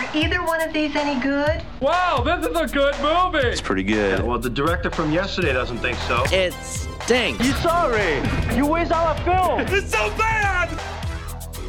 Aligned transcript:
Are 0.00 0.16
either 0.16 0.42
one 0.42 0.62
of 0.62 0.72
these 0.72 0.96
any 0.96 1.20
good? 1.20 1.62
Wow, 1.80 2.22
this 2.24 2.46
is 2.46 2.56
a 2.56 2.66
good 2.66 2.94
movie. 3.02 3.46
It's 3.46 3.60
pretty 3.60 3.82
good. 3.82 4.22
Well, 4.22 4.38
the 4.38 4.48
director 4.48 4.90
from 4.90 5.12
yesterday 5.12 5.52
doesn't 5.52 5.76
think 5.78 5.98
so. 6.08 6.24
It 6.32 6.54
stinks. 6.54 7.44
You 7.44 7.52
sorry? 7.54 8.22
You 8.56 8.66
waste 8.66 8.92
all 8.92 9.08
our 9.08 9.16
film. 9.24 9.60
It's 9.76 9.90
so 9.92 10.08
bad. 10.16 10.59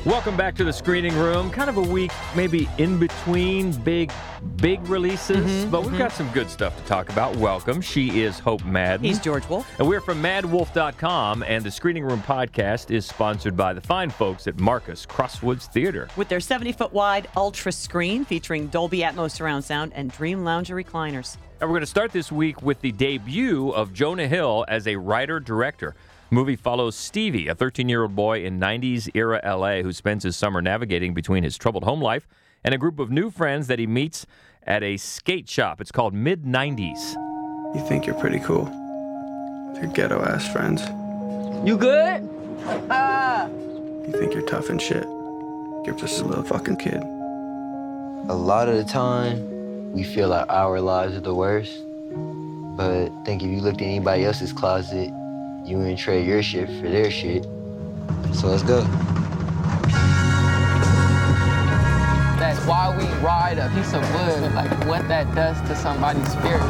Welcome 0.03 0.35
back 0.35 0.55
to 0.55 0.63
the 0.63 0.73
screening 0.73 1.15
room. 1.15 1.51
Kind 1.51 1.69
of 1.69 1.77
a 1.77 1.81
week, 1.81 2.11
maybe 2.35 2.67
in 2.79 2.97
between 2.97 3.71
big, 3.71 4.11
big 4.55 4.81
releases, 4.87 5.45
Mm-hmm, 5.45 5.69
but 5.69 5.83
we've 5.85 5.95
got 5.95 6.11
some 6.11 6.27
good 6.31 6.49
stuff 6.49 6.75
to 6.75 6.83
talk 6.87 7.09
about. 7.09 7.35
Welcome. 7.35 7.81
She 7.81 8.23
is 8.23 8.39
Hope 8.39 8.65
Madden. 8.65 9.05
He's 9.05 9.19
George 9.19 9.47
Wolf. 9.47 9.67
And 9.77 9.87
we're 9.87 10.01
from 10.01 10.19
maddwolf.com, 10.19 11.43
and 11.43 11.63
the 11.63 11.69
Screening 11.69 12.03
Room 12.03 12.19
podcast 12.23 12.89
is 12.89 13.05
sponsored 13.05 13.55
by 13.55 13.73
the 13.73 13.81
fine 13.81 14.09
folks 14.09 14.47
at 14.47 14.59
Marcus 14.59 15.05
Crosswoods 15.05 15.71
Theater. 15.71 16.09
With 16.17 16.29
their 16.29 16.39
70 16.39 16.71
foot 16.71 16.91
wide 16.93 17.27
ultra 17.37 17.71
screen 17.71 18.25
featuring 18.25 18.69
Dolby 18.69 19.01
Atmos 19.01 19.31
surround 19.31 19.63
sound 19.63 19.91
and 19.93 20.11
Dream 20.11 20.43
Lounger 20.43 20.75
recliners. 20.75 21.37
And 21.59 21.69
we're 21.69 21.75
going 21.75 21.81
to 21.81 21.85
start 21.85 22.11
this 22.11 22.31
week 22.31 22.63
with 22.63 22.81
the 22.81 22.91
debut 22.91 23.69
of 23.69 23.93
Jonah 23.93 24.27
Hill 24.27 24.65
as 24.67 24.87
a 24.87 24.95
writer 24.95 25.39
director. 25.39 25.93
Movie 26.33 26.55
follows 26.55 26.95
Stevie, 26.95 27.49
a 27.49 27.55
13 27.55 27.89
year 27.89 28.03
old 28.03 28.15
boy 28.15 28.45
in 28.45 28.57
90s 28.57 29.09
era 29.13 29.41
LA 29.43 29.81
who 29.81 29.91
spends 29.91 30.23
his 30.23 30.37
summer 30.37 30.61
navigating 30.61 31.13
between 31.13 31.43
his 31.43 31.57
troubled 31.57 31.83
home 31.83 32.01
life 32.01 32.25
and 32.63 32.73
a 32.73 32.77
group 32.77 32.99
of 32.99 33.11
new 33.11 33.29
friends 33.29 33.67
that 33.67 33.79
he 33.79 33.85
meets 33.85 34.25
at 34.63 34.81
a 34.81 34.95
skate 34.95 35.49
shop. 35.49 35.81
It's 35.81 35.91
called 35.91 36.13
Mid 36.13 36.45
90s. 36.45 37.15
You 37.75 37.85
think 37.85 38.05
you're 38.05 38.15
pretty 38.15 38.39
cool. 38.39 38.63
Your 39.75 39.91
ghetto 39.93 40.21
ass 40.21 40.49
friends. 40.53 40.81
You 41.67 41.77
good? 41.77 42.21
You 44.07 44.17
think 44.17 44.33
you're 44.33 44.47
tough 44.47 44.69
and 44.69 44.81
shit. 44.81 45.03
You're 45.85 45.97
just 45.97 46.21
a 46.21 46.25
little 46.25 46.45
fucking 46.45 46.77
kid. 46.77 47.03
A 47.03 48.33
lot 48.33 48.69
of 48.69 48.77
the 48.77 48.85
time, 48.85 49.91
we 49.91 50.05
feel 50.05 50.29
like 50.29 50.47
our 50.47 50.79
lives 50.79 51.13
are 51.13 51.19
the 51.19 51.35
worst. 51.35 51.77
But 52.77 53.11
I 53.11 53.23
think 53.25 53.43
if 53.43 53.49
you 53.49 53.59
looked 53.59 53.81
at 53.81 53.87
anybody 53.87 54.23
else's 54.23 54.53
closet, 54.53 55.11
you 55.65 55.77
wouldn't 55.77 55.99
trade 55.99 56.27
your 56.27 56.41
shit 56.41 56.67
for 56.67 56.89
their 56.89 57.11
shit. 57.11 57.43
So 58.33 58.47
let's 58.47 58.63
go. 58.63 58.81
That's 62.39 62.65
why 62.65 62.95
we 62.97 63.05
ride 63.23 63.57
a 63.57 63.69
piece 63.69 63.93
of 63.93 64.01
wood, 64.13 64.53
like 64.53 64.71
what 64.87 65.07
that 65.07 65.33
does 65.35 65.59
to 65.69 65.75
somebody's 65.75 66.29
spirit. 66.31 66.61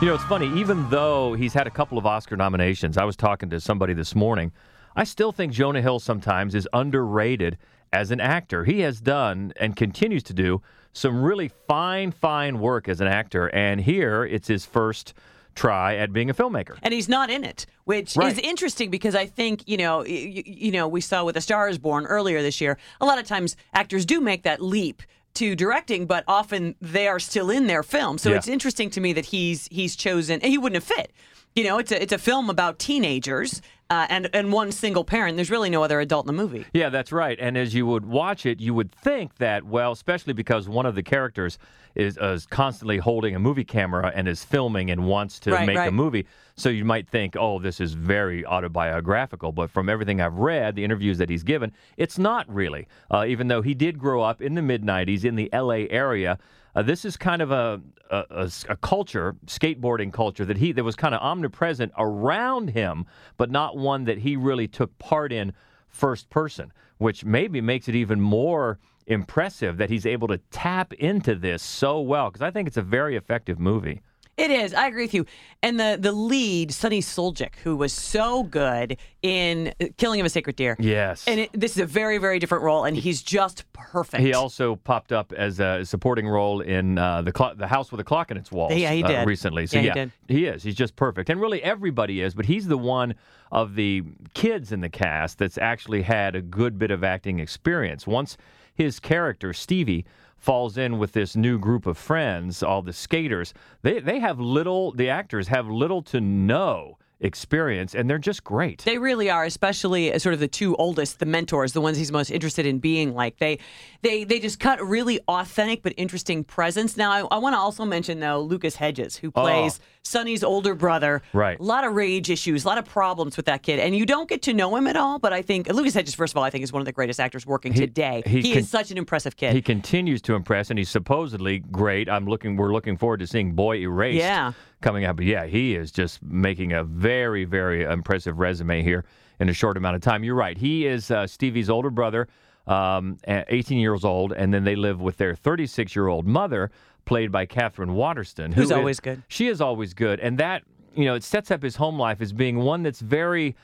You 0.00 0.06
know, 0.06 0.14
it's 0.14 0.24
funny, 0.24 0.46
even 0.56 0.88
though 0.90 1.34
he's 1.34 1.52
had 1.52 1.66
a 1.66 1.70
couple 1.70 1.98
of 1.98 2.06
Oscar 2.06 2.36
nominations, 2.36 2.96
I 2.96 3.04
was 3.04 3.16
talking 3.16 3.50
to 3.50 3.60
somebody 3.60 3.94
this 3.94 4.14
morning. 4.14 4.52
I 4.94 5.02
still 5.02 5.32
think 5.32 5.52
Jonah 5.52 5.82
Hill 5.82 5.98
sometimes 5.98 6.54
is 6.54 6.68
underrated 6.72 7.58
as 7.92 8.10
an 8.10 8.20
actor. 8.20 8.64
He 8.64 8.80
has 8.80 9.00
done 9.00 9.52
and 9.56 9.76
continues 9.76 10.22
to 10.24 10.34
do 10.34 10.62
some 10.92 11.22
really 11.22 11.50
fine, 11.66 12.10
fine 12.10 12.58
work 12.60 12.88
as 12.88 13.00
an 13.00 13.06
actor. 13.06 13.48
And 13.54 13.80
here 13.80 14.24
it's 14.24 14.48
his 14.48 14.64
first 14.66 15.14
try 15.54 15.96
at 15.96 16.12
being 16.12 16.30
a 16.30 16.34
filmmaker. 16.34 16.76
And 16.82 16.94
he's 16.94 17.08
not 17.08 17.30
in 17.30 17.44
it, 17.44 17.66
which 17.84 18.16
Right. 18.16 18.32
is 18.32 18.38
interesting 18.38 18.90
because 18.90 19.14
I 19.14 19.26
think, 19.26 19.62
you 19.66 19.76
know, 19.76 20.04
you, 20.04 20.42
you 20.46 20.70
know, 20.70 20.86
we 20.86 21.00
saw 21.00 21.24
with 21.24 21.36
A 21.36 21.40
Star 21.40 21.68
is 21.68 21.78
Born 21.78 22.06
earlier 22.06 22.42
this 22.42 22.60
year, 22.60 22.78
a 23.00 23.06
lot 23.06 23.18
of 23.18 23.26
times 23.26 23.56
actors 23.74 24.06
do 24.06 24.20
make 24.20 24.44
that 24.44 24.62
leap 24.62 25.02
to 25.34 25.54
directing, 25.56 26.06
but 26.06 26.24
often 26.28 26.74
they 26.80 27.06
are 27.08 27.18
still 27.20 27.50
in 27.50 27.66
their 27.66 27.82
film. 27.82 28.18
So 28.18 28.30
Yeah. 28.30 28.36
it's 28.36 28.48
interesting 28.48 28.88
to 28.90 29.00
me 29.00 29.12
that 29.12 29.26
he's 29.26 29.68
he's 29.70 29.94
chosen 29.96 30.40
he 30.40 30.58
wouldn't 30.58 30.82
have 30.82 30.96
fit. 30.96 31.12
You 31.54 31.64
know, 31.64 31.78
it's 31.78 31.90
a 31.92 32.00
it's 32.02 32.12
a 32.12 32.18
film 32.18 32.50
about 32.50 32.78
teenagers 32.78 33.60
uh, 33.90 34.06
and 34.10 34.28
and 34.34 34.52
one 34.52 34.70
single 34.72 35.04
parent. 35.04 35.36
There's 35.36 35.50
really 35.50 35.70
no 35.70 35.82
other 35.82 36.00
adult 36.00 36.24
in 36.28 36.36
the 36.36 36.42
movie. 36.42 36.66
Yeah, 36.72 36.90
that's 36.90 37.12
right. 37.12 37.38
And 37.40 37.56
as 37.56 37.74
you 37.74 37.86
would 37.86 38.04
watch 38.04 38.44
it, 38.46 38.60
you 38.60 38.74
would 38.74 38.92
think 38.92 39.36
that, 39.36 39.64
well, 39.64 39.92
especially 39.92 40.34
because 40.34 40.68
one 40.68 40.84
of 40.86 40.94
the 40.94 41.02
characters 41.02 41.58
is, 41.94 42.18
uh, 42.18 42.26
is 42.28 42.46
constantly 42.46 42.98
holding 42.98 43.34
a 43.34 43.38
movie 43.38 43.64
camera 43.64 44.12
and 44.14 44.28
is 44.28 44.44
filming 44.44 44.90
and 44.90 45.06
wants 45.06 45.40
to 45.40 45.52
Right, 45.52 45.66
make 45.66 45.78
a 45.78 45.90
movie. 45.90 46.26
So 46.54 46.68
you 46.68 46.84
might 46.84 47.08
think, 47.08 47.34
oh, 47.36 47.58
this 47.58 47.80
is 47.80 47.94
very 47.94 48.44
autobiographical. 48.44 49.52
But 49.52 49.70
from 49.70 49.88
everything 49.88 50.20
I've 50.20 50.34
read, 50.34 50.74
the 50.76 50.84
interviews 50.84 51.18
that 51.18 51.30
he's 51.30 51.42
given, 51.42 51.72
it's 51.96 52.18
not 52.18 52.52
really. 52.52 52.86
Uh, 53.10 53.24
even 53.26 53.48
though 53.48 53.62
he 53.62 53.74
did 53.74 53.98
grow 53.98 54.22
up 54.22 54.42
in 54.42 54.54
the 54.54 54.62
mid 54.62 54.82
90s 54.82 55.24
in 55.24 55.34
the 55.34 55.48
LA 55.52 55.86
area. 55.90 56.38
Uh, 56.78 56.82
this 56.82 57.04
is 57.04 57.16
kind 57.16 57.42
of 57.42 57.50
a, 57.50 57.80
a, 58.08 58.48
a, 58.68 58.76
culture, 58.76 59.34
skateboarding 59.46 60.12
culture, 60.12 60.44
that 60.44 60.58
he 60.58 60.70
that 60.70 60.84
was 60.84 60.94
kind 60.94 61.12
of 61.12 61.20
omnipresent 61.20 61.90
around 61.98 62.70
him, 62.70 63.04
but 63.36 63.50
not 63.50 63.76
one 63.76 64.04
that 64.04 64.18
he 64.18 64.36
really 64.36 64.68
took 64.68 64.96
part 65.00 65.32
in 65.32 65.52
first 65.88 66.30
person, 66.30 66.72
which 66.98 67.24
maybe 67.24 67.60
makes 67.60 67.88
it 67.88 67.96
even 67.96 68.20
more 68.20 68.78
impressive 69.08 69.76
that 69.76 69.90
he's 69.90 70.06
able 70.06 70.28
to 70.28 70.38
tap 70.52 70.92
into 70.92 71.34
this 71.34 71.64
so 71.64 72.00
well. 72.00 72.30
Because 72.30 72.42
I 72.42 72.52
think 72.52 72.68
it's 72.68 72.76
a 72.76 72.82
very 72.82 73.16
effective 73.16 73.58
movie. 73.58 74.00
It 74.38 74.52
is. 74.52 74.72
I 74.72 74.86
agree 74.86 75.02
with 75.04 75.14
you. 75.14 75.26
And 75.64 75.80
the 75.80 75.98
the 76.00 76.12
lead, 76.12 76.72
Sunny 76.72 77.00
Suljic, 77.00 77.56
who 77.64 77.76
was 77.76 77.92
so 77.92 78.44
good 78.44 78.96
in 79.22 79.74
uh, 79.80 79.86
Killing 79.96 80.20
of 80.20 80.26
a 80.26 80.28
Sacred 80.28 80.54
Deer. 80.54 80.76
Yes. 80.78 81.24
And 81.26 81.40
it, 81.40 81.50
this 81.52 81.72
is 81.72 81.78
a 81.82 81.86
very, 81.86 82.18
very 82.18 82.38
different 82.38 82.62
role, 82.62 82.84
and 82.84 82.96
he's 82.96 83.20
just 83.20 83.64
perfect. 83.72 84.22
He 84.22 84.34
also 84.34 84.76
popped 84.76 85.10
up 85.10 85.32
as 85.32 85.58
a 85.58 85.84
supporting 85.84 86.28
role 86.28 86.60
in 86.60 86.98
uh, 86.98 87.22
the 87.22 87.32
clo- 87.32 87.54
the 87.54 87.66
house 87.66 87.90
with 87.90 88.00
a 88.00 88.04
clock 88.04 88.30
in 88.30 88.36
its 88.36 88.52
walls. 88.52 88.72
Yeah, 88.72 88.92
he 88.92 89.02
uh, 89.02 89.08
did. 89.08 89.26
recently. 89.26 89.66
So 89.66 89.78
Yeah, 89.78 89.80
he 89.80 89.86
yeah, 89.88 89.94
did. 89.94 90.12
he 90.28 90.46
is. 90.46 90.62
He's 90.62 90.76
just 90.76 90.94
perfect, 90.94 91.28
and 91.30 91.40
really 91.40 91.60
everybody 91.62 92.20
is. 92.20 92.34
But 92.34 92.46
he's 92.46 92.68
the 92.68 92.78
one 92.78 93.16
of 93.50 93.74
the 93.74 94.04
kids 94.34 94.70
in 94.70 94.80
the 94.82 94.88
cast 94.90 95.38
that's 95.38 95.58
actually 95.58 96.02
had 96.02 96.36
a 96.36 96.42
good 96.42 96.78
bit 96.78 96.92
of 96.92 97.02
acting 97.02 97.40
experience. 97.40 98.06
Once 98.06 98.36
his 98.72 99.00
character 99.00 99.52
Stevie 99.52 100.04
falls 100.38 100.78
in 100.78 100.98
with 100.98 101.12
this 101.12 101.36
new 101.36 101.58
group 101.58 101.86
of 101.86 101.98
friends, 101.98 102.62
all 102.62 102.82
the 102.82 102.92
skaters, 102.92 103.52
they 103.82 104.00
they 104.00 104.20
have 104.20 104.40
little. 104.40 104.92
The 104.92 105.10
actors 105.10 105.48
have 105.48 105.68
little 105.68 106.02
to 106.02 106.20
no 106.20 106.98
experience, 107.20 107.94
and 107.94 108.08
they're 108.08 108.18
just 108.18 108.44
great. 108.44 108.82
They 108.84 108.98
really 108.98 109.30
are, 109.30 109.44
especially 109.44 110.12
uh, 110.12 110.18
sort 110.18 110.34
of 110.34 110.40
the 110.40 110.48
two 110.48 110.76
oldest, 110.76 111.18
the 111.18 111.26
mentors, 111.26 111.72
the 111.72 111.80
ones 111.80 111.96
he's 111.96 112.12
most 112.12 112.30
interested 112.30 112.66
in 112.66 112.78
being 112.78 113.14
like. 113.14 113.38
They 113.38 113.58
they 114.02 114.24
they 114.24 114.38
just 114.38 114.60
cut 114.60 114.80
really 114.82 115.20
authentic 115.28 115.82
but 115.82 115.94
interesting 115.96 116.44
presence. 116.44 116.96
Now, 116.96 117.10
I, 117.10 117.20
I 117.34 117.38
want 117.38 117.54
to 117.54 117.58
also 117.58 117.84
mention 117.84 118.20
though 118.20 118.40
Lucas 118.40 118.76
Hedges, 118.76 119.16
who 119.16 119.28
oh. 119.34 119.42
plays 119.42 119.80
Sunny's 120.02 120.42
older 120.42 120.74
brother. 120.74 121.22
Oh. 121.34 121.38
Right. 121.38 121.58
A 121.58 121.62
lot 121.62 121.84
of 121.84 121.94
rage 121.94 122.30
issues, 122.30 122.64
a 122.64 122.68
lot 122.68 122.78
of 122.78 122.84
problems 122.84 123.36
with 123.36 123.46
that 123.46 123.62
kid, 123.62 123.78
and 123.80 123.96
you 123.96 124.06
don't 124.06 124.28
get 124.28 124.42
to 124.42 124.54
know 124.54 124.74
him 124.76 124.86
at 124.86 124.96
all. 124.96 125.18
But 125.18 125.32
I 125.32 125.42
think 125.42 125.68
Lucas 125.72 125.94
Hedges, 125.94 126.14
first 126.14 126.32
of 126.32 126.38
all, 126.38 126.44
I 126.44 126.50
think 126.50 126.64
is 126.64 126.72
one 126.72 126.80
of 126.80 126.86
the 126.86 126.92
greatest 126.92 127.20
actors 127.20 127.46
working 127.46 127.72
He- 127.72 127.80
today. 127.80 128.22
he 128.26 128.40
He, 128.40 128.52
can- 128.52 128.60
is 128.60 128.68
such 128.68 128.90
an 128.90 128.98
impressive 128.98 129.36
kid. 129.36 129.52
He 129.54 129.62
continues 129.62 130.22
to 130.22 130.34
impress, 130.34 130.70
and 130.70 130.78
he's 130.78 130.90
supposedly 130.90 131.58
great. 131.58 132.08
I'm 132.08 132.26
looking. 132.26 132.56
We're 132.56 132.72
looking 132.72 132.96
forward 132.96 133.20
to 133.20 133.26
seeing 133.26 133.52
Boy 133.52 133.78
Erased. 133.78 134.18
Yeah. 134.18 134.52
Coming 134.80 135.04
up. 135.04 135.16
But 135.16 135.24
yeah, 135.24 135.46
he 135.46 135.74
is 135.74 135.90
just 135.90 136.22
making 136.22 136.72
a 136.72 136.84
very, 136.84 137.44
very 137.44 137.82
impressive 137.82 138.38
resume 138.38 138.82
here 138.82 139.04
in 139.40 139.48
a 139.48 139.52
short 139.52 139.76
amount 139.76 139.96
of 139.96 140.02
time. 140.02 140.22
You're 140.22 140.34
right. 140.36 140.56
He 140.56 140.86
is 140.86 141.10
uh, 141.10 141.26
Stevie's 141.26 141.68
older 141.68 141.90
brother, 141.90 142.28
um, 142.66 143.16
18 143.26 143.78
years 143.78 144.04
old, 144.04 144.32
and 144.32 144.54
then 144.54 144.64
they 144.64 144.76
live 144.76 145.00
with 145.00 145.16
their 145.16 145.34
36 145.34 145.96
year 145.96 146.06
old 146.08 146.26
mother, 146.26 146.70
played 147.06 147.32
by 147.32 147.44
Katherine 147.46 147.94
Waterston, 147.94 148.52
who 148.52 148.60
Who's 148.60 148.70
is- 148.70 148.76
always 148.76 149.00
good. 149.00 149.22
She 149.28 149.48
is 149.48 149.60
always 149.60 149.94
good, 149.94 150.20
and 150.20 150.38
that 150.38 150.62
you 150.94 151.04
know 151.04 151.14
it 151.14 151.24
sets 151.24 151.50
up 151.50 151.62
his 151.62 151.76
home 151.76 151.98
life 151.98 152.20
as 152.20 152.32
being 152.32 152.58
one 152.58 152.82
that's 152.82 153.00
very 153.00 153.56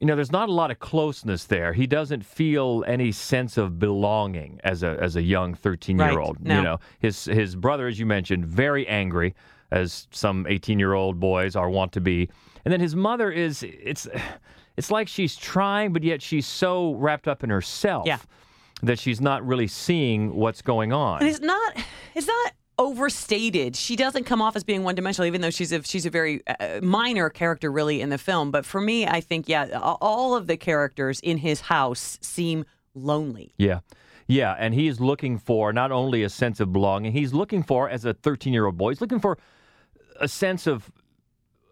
you 0.00 0.06
know, 0.06 0.16
there's 0.16 0.32
not 0.32 0.48
a 0.48 0.52
lot 0.52 0.72
of 0.72 0.80
closeness 0.80 1.44
there. 1.44 1.72
He 1.72 1.86
doesn't 1.86 2.26
feel 2.26 2.82
any 2.88 3.12
sense 3.12 3.56
of 3.56 3.78
belonging 3.78 4.60
as 4.64 4.82
a 4.82 4.98
as 5.00 5.14
a 5.14 5.22
young 5.22 5.54
13 5.54 5.96
year 5.96 6.18
old. 6.18 6.38
Right. 6.38 6.46
No. 6.48 6.56
You 6.56 6.62
know, 6.62 6.80
his 6.98 7.24
his 7.26 7.54
brother, 7.54 7.86
as 7.86 8.00
you 8.00 8.06
mentioned, 8.06 8.44
very 8.44 8.84
angry, 8.88 9.36
as 9.72 10.06
some 10.12 10.46
18 10.48 10.78
year 10.78 10.92
old 10.92 11.18
boys 11.18 11.56
are 11.56 11.68
wont 11.70 11.92
to 11.92 12.00
be, 12.00 12.28
and 12.64 12.72
then 12.72 12.80
his 12.80 12.94
mother 12.94 13.30
is 13.30 13.62
it's 13.64 14.06
it's 14.76 14.90
like 14.90 15.08
she's 15.08 15.34
trying, 15.36 15.92
but 15.92 16.02
yet 16.04 16.22
she's 16.22 16.46
so 16.46 16.94
wrapped 16.94 17.26
up 17.28 17.42
in 17.44 17.50
herself 17.50 18.06
Yeah. 18.06 18.18
that 18.82 18.98
she's 18.98 19.20
not 19.20 19.44
really 19.46 19.66
seeing 19.66 20.34
what's 20.34 20.62
going 20.62 20.92
on. 20.92 21.20
And 21.20 21.28
it's 21.28 21.40
not 21.40 21.76
it's 22.14 22.26
not 22.26 22.52
overstated. 22.78 23.74
She 23.76 23.96
doesn't 23.96 24.24
come 24.24 24.40
off 24.42 24.56
as 24.56 24.64
being 24.64 24.82
one 24.84 24.94
dimensional, 24.94 25.26
even 25.26 25.40
though 25.40 25.50
she's 25.50 25.72
a 25.72 25.82
she's 25.82 26.06
a 26.06 26.10
very 26.10 26.40
uh, 26.46 26.80
minor 26.82 27.30
character 27.30 27.70
really 27.72 28.00
in 28.00 28.10
the 28.10 28.18
film. 28.18 28.50
But 28.50 28.64
for 28.64 28.80
me, 28.80 29.06
I 29.06 29.20
think 29.20 29.48
yeah, 29.48 29.68
all 29.80 30.34
of 30.36 30.46
the 30.46 30.56
characters 30.56 31.20
in 31.20 31.38
his 31.38 31.60
house 31.62 32.18
seem 32.20 32.64
lonely. 32.94 33.54
Yeah. 33.56 33.80
Yeah, 34.28 34.54
and 34.58 34.72
he's 34.72 35.00
looking 35.00 35.36
for 35.36 35.72
not 35.72 35.90
only 35.92 36.22
a 36.22 36.28
sense 36.28 36.60
of 36.60 36.72
belonging, 36.72 37.12
he's 37.12 37.34
looking 37.34 37.62
for, 37.62 37.90
as 37.90 38.04
a 38.04 38.14
13 38.14 38.52
year 38.52 38.66
old 38.66 38.78
boy, 38.78 38.90
he's 38.90 39.00
looking 39.00 39.18
for 39.20 39.36
a 40.20 40.28
sense 40.28 40.66
of 40.66 40.90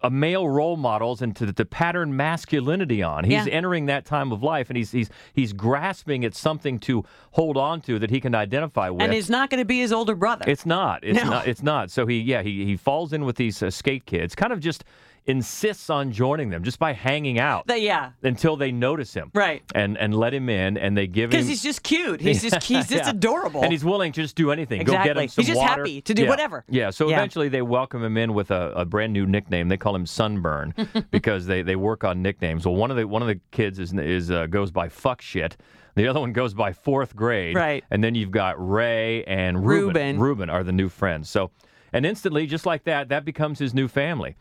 a 0.02 0.08
male 0.10 0.48
role 0.48 0.78
models 0.78 1.20
and 1.20 1.36
to, 1.36 1.52
to 1.52 1.64
pattern 1.66 2.16
masculinity 2.16 3.02
on. 3.02 3.22
He's 3.24 3.46
Yeah. 3.46 3.52
entering 3.52 3.84
that 3.86 4.06
time 4.06 4.32
of 4.32 4.42
life 4.42 4.70
and 4.70 4.76
he's 4.78 4.90
he's 4.92 5.10
he's 5.34 5.52
grasping 5.52 6.24
at 6.24 6.34
something 6.34 6.78
to 6.80 7.04
hold 7.32 7.58
on 7.58 7.82
to 7.82 7.98
that 7.98 8.08
he 8.08 8.18
can 8.18 8.34
identify 8.34 8.88
with. 8.88 9.02
And 9.02 9.12
he's 9.12 9.28
not 9.28 9.50
going 9.50 9.58
to 9.60 9.66
be 9.66 9.80
his 9.80 9.92
older 9.92 10.14
brother. 10.14 10.46
It's 10.48 10.64
not. 10.64 11.04
It's 11.04 11.22
No. 11.22 11.28
not. 11.30 11.46
It's 11.46 11.62
not. 11.62 11.90
So 11.90 12.06
he, 12.06 12.18
yeah, 12.18 12.40
he 12.40 12.64
he 12.64 12.76
falls 12.78 13.12
in 13.12 13.26
with 13.26 13.36
these 13.36 13.62
uh, 13.62 13.70
skate 13.70 14.06
kids, 14.06 14.34
kind 14.34 14.54
of 14.54 14.60
just 14.60 14.84
insists 15.26 15.90
on 15.90 16.10
joining 16.12 16.50
them 16.50 16.64
just 16.64 16.78
by 16.78 16.92
hanging 16.92 17.38
out 17.38 17.66
The- 17.66 17.78
yeah. 17.78 18.10
until 18.22 18.56
they 18.56 18.72
notice 18.72 19.12
him. 19.14 19.30
Right. 19.34 19.62
And 19.74 19.96
and 19.98 20.14
let 20.14 20.32
him 20.34 20.48
in 20.48 20.76
and 20.78 20.96
they 20.96 21.06
give 21.06 21.24
him 21.24 21.30
Because 21.30 21.46
he's 21.48 21.62
just 21.62 21.82
cute. 21.82 22.20
He's 22.20 22.42
just 22.42 22.62
he's 22.64 22.88
just 22.88 23.04
Yeah. 23.04 23.10
adorable. 23.10 23.62
And 23.62 23.70
he's 23.72 23.84
willing 23.84 24.12
to 24.12 24.22
just 24.22 24.34
do 24.36 24.50
anything. 24.50 24.82
Go 24.84 24.92
get 24.92 25.00
Exactly. 25.02 25.22
him 25.24 25.28
some 25.28 25.42
He's 25.42 25.48
just 25.48 25.58
water. 25.58 25.82
happy 25.82 26.00
to 26.02 26.14
do 26.14 26.22
Yeah. 26.24 26.28
whatever. 26.28 26.64
Yeah. 26.68 26.90
So 26.90 27.08
Yeah. 27.08 27.16
eventually 27.16 27.48
they 27.48 27.62
welcome 27.62 28.02
him 28.02 28.16
in 28.16 28.34
with 28.34 28.50
a, 28.50 28.72
a 28.76 28.84
brand 28.84 29.12
new 29.12 29.26
nickname. 29.26 29.68
They 29.68 29.76
call 29.76 29.94
him 29.94 30.06
Sunburn 30.06 30.74
because 31.10 31.46
they, 31.46 31.62
they 31.62 31.76
work 31.76 32.02
on 32.04 32.22
nicknames. 32.22 32.66
Well, 32.66 32.74
one 32.76 32.90
of 32.90 32.96
the 32.96 33.06
one 33.06 33.22
of 33.22 33.28
the 33.28 33.40
kids 33.50 33.78
is 33.78 33.92
is 33.92 34.30
uh, 34.30 34.46
goes 34.46 34.70
by 34.70 34.88
fuck 34.88 35.20
shit. 35.22 35.56
The 35.96 36.06
other 36.06 36.20
one 36.20 36.32
goes 36.32 36.54
by 36.54 36.72
fourth 36.72 37.14
grade. 37.14 37.56
Right. 37.56 37.84
And 37.90 38.02
then 38.02 38.14
you've 38.14 38.30
got 38.30 38.54
Ray 38.58 39.24
and 39.24 39.66
Ruben. 39.66 39.86
Ruben. 40.16 40.18
Ruben 40.20 40.50
are 40.50 40.62
the 40.62 40.72
new 40.72 40.88
friends. 40.88 41.28
So, 41.28 41.50
and 41.92 42.06
instantly, 42.06 42.46
just 42.46 42.64
like 42.64 42.84
that, 42.84 43.08
that 43.08 43.24
becomes 43.24 43.58
his 43.58 43.74
new 43.74 43.88
family. 43.88 44.36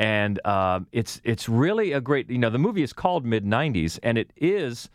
And 0.00 0.44
um, 0.46 0.86
it's 0.92 1.20
it's 1.24 1.46
really 1.46 1.92
a 1.92 2.00
great. 2.00 2.30
You 2.30 2.38
know, 2.38 2.48
the 2.50 2.58
movie 2.58 2.82
is 2.82 2.92
called 2.94 3.24
Mid 3.26 3.44
'90s, 3.44 3.98
and 4.02 4.16
it 4.16 4.32
is 4.36 4.88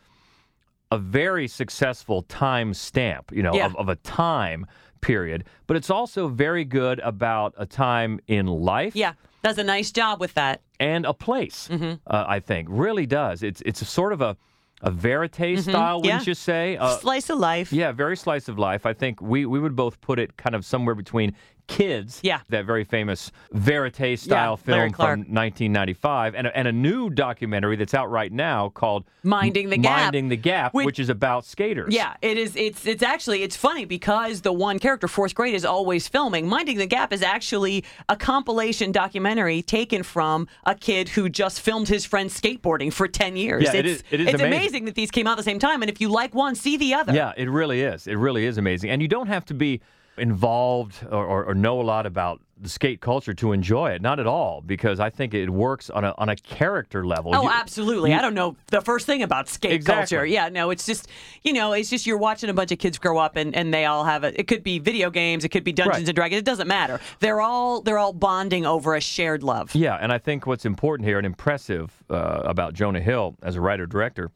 a 0.90 0.98
very 0.98 1.46
successful 1.48 2.22
time 2.22 2.74
stamp, 2.74 3.30
you 3.32 3.42
know, 3.42 3.54
Yeah. 3.54 3.66
of, 3.66 3.76
of 3.76 3.88
a 3.88 3.94
time 3.96 4.66
period. 5.00 5.44
But 5.68 5.76
it's 5.76 5.90
also 5.90 6.26
very 6.28 6.64
good 6.64 6.98
about 7.00 7.54
a 7.56 7.66
time 7.66 8.18
in 8.26 8.46
life 8.46 8.94
yeah, 8.96 9.12
does 9.42 9.58
a 9.58 9.64
nice 9.64 9.92
job 9.92 10.20
with 10.20 10.34
that. 10.34 10.60
and 10.80 11.06
a 11.06 11.14
place. 11.14 11.68
Mm-hmm. 11.70 11.94
Uh, 12.06 12.24
I 12.26 12.40
think 12.40 12.66
really 12.70 13.06
does. 13.06 13.42
It's 13.44 13.62
it's 13.64 13.82
a 13.82 13.84
sort 13.84 14.12
of 14.12 14.20
a 14.20 14.36
a 14.82 14.90
verite 14.90 15.34
style, 15.34 16.00
wouldn't 16.02 16.04
Mm-hmm. 16.04 16.04
yeah. 16.06 16.20
you 16.26 16.34
say? 16.34 16.76
Uh, 16.76 16.98
Slice 16.98 17.30
of 17.30 17.38
life. 17.38 17.72
yeah, 17.72 17.92
very 17.92 18.16
slice 18.16 18.46
of 18.48 18.58
life. 18.58 18.84
I 18.86 18.92
think 18.92 19.22
we, 19.22 19.46
we 19.46 19.58
would 19.58 19.74
both 19.74 20.00
put 20.02 20.18
it 20.18 20.36
kind 20.36 20.54
of 20.54 20.64
somewhere 20.66 20.94
between 20.94 21.34
Kids, 21.68 22.20
Yeah. 22.22 22.40
that 22.48 22.64
very 22.64 22.84
famous 22.84 23.32
verite 23.52 24.18
style 24.18 24.52
Yeah, 24.66 24.74
film 24.74 24.92
from 24.92 25.24
1995, 25.28 26.34
and 26.36 26.46
a, 26.46 26.56
and 26.56 26.68
a 26.68 26.72
new 26.72 27.10
documentary 27.10 27.74
that's 27.76 27.92
out 27.92 28.08
right 28.10 28.30
now 28.32 28.68
called 28.68 29.04
Minding 29.24 29.70
the 29.70 29.76
Gap. 29.76 29.98
Minding 30.04 30.28
the 30.28 30.36
Gap, 30.36 30.74
Which- 30.74 30.86
which, 30.86 30.98
is 31.00 31.08
about 31.08 31.44
skaters. 31.44 31.92
Yeah, 31.92 32.14
it 32.22 32.38
is. 32.38 32.54
It's 32.56 32.86
it's 32.86 33.02
actually 33.02 33.42
it's 33.42 33.56
funny 33.56 33.84
because 33.84 34.42
the 34.42 34.52
one 34.52 34.78
character, 34.78 35.08
fourth 35.08 35.34
grade, 35.34 35.54
is 35.54 35.64
always 35.64 36.06
filming. 36.06 36.46
Minding 36.48 36.78
the 36.78 36.86
Gap 36.86 37.12
is 37.12 37.22
actually 37.22 37.84
a 38.08 38.16
compilation 38.16 38.92
documentary 38.92 39.60
taken 39.60 40.02
from 40.04 40.46
a 40.64 40.74
kid 40.74 41.08
who 41.10 41.28
just 41.28 41.60
filmed 41.60 41.88
his 41.88 42.06
friend 42.06 42.30
skateboarding 42.30 42.92
for 42.92 43.08
ten 43.08 43.36
years. 43.36 43.64
Yeah, 43.64 43.70
it's, 43.70 43.78
it 43.78 43.86
is- 43.86 44.04
it 44.12 44.20
is 44.20 44.26
it's 44.28 44.42
amazing. 44.42 44.84
that 44.84 44.94
these 44.94 45.10
came 45.10 45.26
out 45.26 45.32
at 45.32 45.38
the 45.38 45.42
same 45.42 45.58
time, 45.58 45.82
and 45.82 45.90
if 45.90 46.00
you 46.00 46.08
like 46.08 46.32
one, 46.34 46.54
see 46.54 46.76
the 46.76 46.94
other. 46.94 47.12
Yeah, 47.12 47.32
it 47.36 47.50
really 47.50 47.82
is. 47.82 48.06
It 48.06 48.14
really 48.16 48.46
is 48.46 48.56
amazing. 48.56 48.90
And 48.90 49.02
you 49.02 49.08
don't 49.08 49.26
have 49.26 49.44
to 49.46 49.54
be 49.54 49.80
involved 50.18 51.04
or, 51.10 51.24
or, 51.24 51.44
or 51.46 51.54
know 51.54 51.80
a 51.80 51.82
lot 51.82 52.06
about 52.06 52.40
the 52.58 52.68
skate 52.70 53.02
culture 53.02 53.34
to 53.34 53.52
enjoy 53.52 53.90
it. 53.90 54.00
Not 54.00 54.18
at 54.18 54.26
all, 54.26 54.62
because 54.64 54.98
I 54.98 55.10
think 55.10 55.34
it 55.34 55.50
works 55.50 55.90
on 55.90 56.04
a 56.04 56.14
on 56.16 56.30
a 56.30 56.36
character 56.36 57.04
level. 57.06 57.34
Oh, 57.34 57.42
You- 57.42 57.50
absolutely. 57.50 58.14
I 58.14 58.22
don't 58.22 58.32
know 58.34 58.56
the 58.68 58.80
first 58.80 59.04
thing 59.04 59.22
about 59.22 59.48
skate 59.48 59.72
Exactly. 59.72 60.16
culture. 60.16 60.24
Yeah, 60.26 60.48
no, 60.48 60.70
it's 60.70 60.86
just, 60.86 61.08
you 61.42 61.52
know, 61.52 61.74
it's 61.74 61.90
just 61.90 62.06
you're 62.06 62.16
watching 62.16 62.48
a 62.48 62.54
bunch 62.54 62.72
of 62.72 62.78
kids 62.78 62.96
grow 62.98 63.18
up 63.18 63.36
and, 63.36 63.54
and 63.54 63.74
they 63.74 63.84
all 63.84 64.04
have 64.04 64.24
a, 64.24 64.38
it 64.40 64.46
could 64.48 64.62
be 64.62 64.78
video 64.78 65.10
games, 65.10 65.44
it 65.44 65.50
could 65.50 65.64
be 65.64 65.72
Dungeons 65.72 65.98
Right. 65.98 66.08
and 66.08 66.16
Dragons, 66.16 66.38
it 66.38 66.44
doesn't 66.46 66.68
matter. 66.68 66.98
They're 67.20 67.42
all 67.42 67.82
they're 67.82 67.98
all 67.98 68.14
bonding 68.14 68.64
over 68.64 68.94
a 68.94 69.02
shared 69.02 69.42
love. 69.42 69.74
Yeah, 69.74 69.96
and 70.00 70.10
I 70.10 70.16
think 70.18 70.46
what's 70.46 70.64
important 70.64 71.06
here 71.06 71.18
and 71.18 71.26
impressive 71.26 71.92
uh, 72.08 72.40
about 72.44 72.72
Jonah 72.72 73.00
Hill 73.00 73.36
as 73.42 73.56
a 73.56 73.60
writer 73.60 73.86
director, 73.86 74.30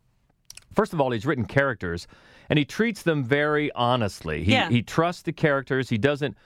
first 0.75 0.93
of 0.93 1.01
all, 1.01 1.11
he's 1.11 1.25
written 1.25 1.47
characters 1.47 2.07
and 2.51 2.59
he 2.59 2.65
treats 2.67 3.03
them 3.03 3.25
very 3.25 3.73
honestly. 3.73 4.45
He, 4.45 4.53
Yeah. 4.53 4.69
he 4.69 4.83
trusts 4.83 5.23
the 5.23 5.33
characters. 5.33 5.89
He 5.89 5.97
doesn't 5.99 6.37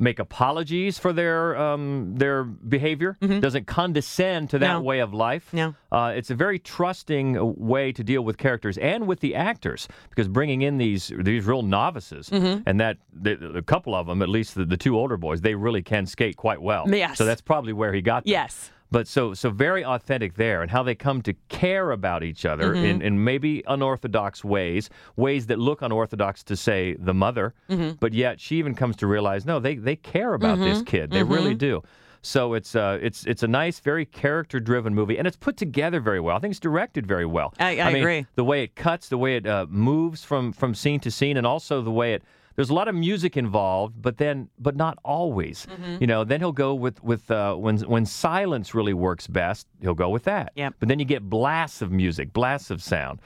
make 0.00 0.20
apologies 0.20 0.96
for 0.96 1.12
their 1.12 1.56
um, 1.56 2.14
their 2.16 2.44
behavior. 2.44 3.16
Doesn't 3.20 3.66
condescend 3.66 4.50
to 4.50 4.58
that 4.60 4.74
No. 4.74 4.80
way 4.80 5.00
of 5.00 5.12
life. 5.12 5.52
No. 5.52 5.74
Uh, 5.90 6.12
it's 6.14 6.30
a 6.30 6.36
very 6.36 6.60
trusting 6.60 7.36
uh, 7.36 7.44
way 7.44 7.90
to 7.90 8.04
deal 8.04 8.22
with 8.22 8.38
characters 8.38 8.78
and 8.78 9.08
with 9.08 9.18
the 9.18 9.34
actors 9.34 9.88
because 10.10 10.28
bringing 10.28 10.62
in 10.62 10.78
these 10.78 11.10
these 11.18 11.44
real 11.46 11.62
novices 11.62 12.30
Mm-hmm. 12.30 12.62
and 12.66 12.78
that 12.78 12.98
the, 13.12 13.32
a 13.56 13.62
couple 13.62 13.92
of 13.94 14.06
them, 14.06 14.22
at 14.22 14.28
least 14.28 14.54
the, 14.54 14.64
the 14.64 14.76
two 14.76 14.96
older 14.96 15.16
boys, 15.16 15.40
they 15.40 15.56
really 15.56 15.82
can 15.82 16.06
skate 16.06 16.36
quite 16.36 16.62
well. 16.62 16.84
Yes. 16.88 17.18
So 17.18 17.24
that's 17.24 17.40
probably 17.42 17.72
where 17.72 17.92
he 17.92 18.00
got 18.00 18.22
them. 18.24 18.30
Yes. 18.30 18.70
But 18.90 19.06
so 19.06 19.34
so 19.34 19.50
very 19.50 19.84
authentic 19.84 20.34
there, 20.34 20.62
and 20.62 20.70
how 20.70 20.82
they 20.82 20.94
come 20.94 21.20
to 21.22 21.34
care 21.48 21.90
about 21.90 22.22
each 22.22 22.46
other 22.46 22.72
Mm-hmm. 22.74 22.84
in, 22.84 23.02
in 23.02 23.24
maybe 23.24 23.62
unorthodox 23.66 24.42
ways, 24.42 24.88
ways 25.16 25.46
that 25.46 25.58
look 25.58 25.82
unorthodox 25.82 26.42
to 26.44 26.56
say 26.56 26.96
the 26.98 27.12
mother, 27.14 27.54
Mm-hmm. 27.68 27.96
but 28.00 28.12
yet 28.14 28.40
she 28.40 28.56
even 28.56 28.74
comes 28.74 28.96
to 28.96 29.06
realize 29.06 29.44
no, 29.44 29.60
they 29.60 29.74
they 29.76 29.96
care 29.96 30.32
about 30.34 30.58
this 30.58 30.80
kid, 30.82 31.10
they 31.10 31.22
really 31.22 31.50
Mm-hmm. 31.50 31.58
do. 31.58 31.82
So 32.22 32.54
it's 32.54 32.74
uh 32.74 32.98
it's 33.00 33.24
it's 33.26 33.42
a 33.42 33.48
nice, 33.48 33.78
very 33.80 34.04
character 34.06 34.58
driven 34.58 34.94
movie, 34.94 35.18
and 35.18 35.26
it's 35.26 35.36
put 35.36 35.56
together 35.56 36.00
very 36.00 36.18
well. 36.20 36.36
I 36.36 36.40
think 36.40 36.50
it's 36.52 36.60
directed 36.60 37.06
very 37.06 37.26
well. 37.26 37.52
I- 37.60 37.80
I 37.80 37.92
mean, 37.92 38.02
agree. 38.02 38.26
The 38.34 38.44
way 38.44 38.62
it 38.64 38.74
cuts, 38.74 39.08
the 39.08 39.18
way 39.18 39.36
it 39.36 39.46
uh, 39.46 39.66
moves 39.68 40.24
from 40.24 40.52
from 40.52 40.74
scene 40.74 41.00
to 41.00 41.10
scene, 41.10 41.36
and 41.36 41.46
also 41.46 41.82
the 41.82 41.90
way 41.92 42.14
it. 42.14 42.22
There's 42.58 42.70
a 42.70 42.74
lot 42.74 42.88
of 42.88 42.96
music 42.96 43.36
involved, 43.36 44.02
but 44.02 44.16
then, 44.16 44.48
but 44.58 44.74
not 44.74 44.98
always. 45.04 45.64
Mm-hmm. 45.66 45.98
You 46.00 46.08
know, 46.08 46.24
then 46.24 46.40
he'll 46.40 46.50
go 46.50 46.74
with 46.74 47.00
with 47.04 47.30
uh, 47.30 47.54
when 47.54 47.78
when 47.82 48.04
silence 48.04 48.74
really 48.74 48.94
works 48.94 49.28
best. 49.28 49.68
He'll 49.80 49.94
go 49.94 50.08
with 50.08 50.24
that. 50.24 50.50
Yep. 50.56 50.74
But 50.80 50.88
then 50.88 50.98
you 50.98 51.04
get 51.04 51.22
blasts 51.22 51.82
of 51.82 51.92
music, 51.92 52.32
blasts 52.32 52.72
of 52.72 52.82
sound. 52.82 53.20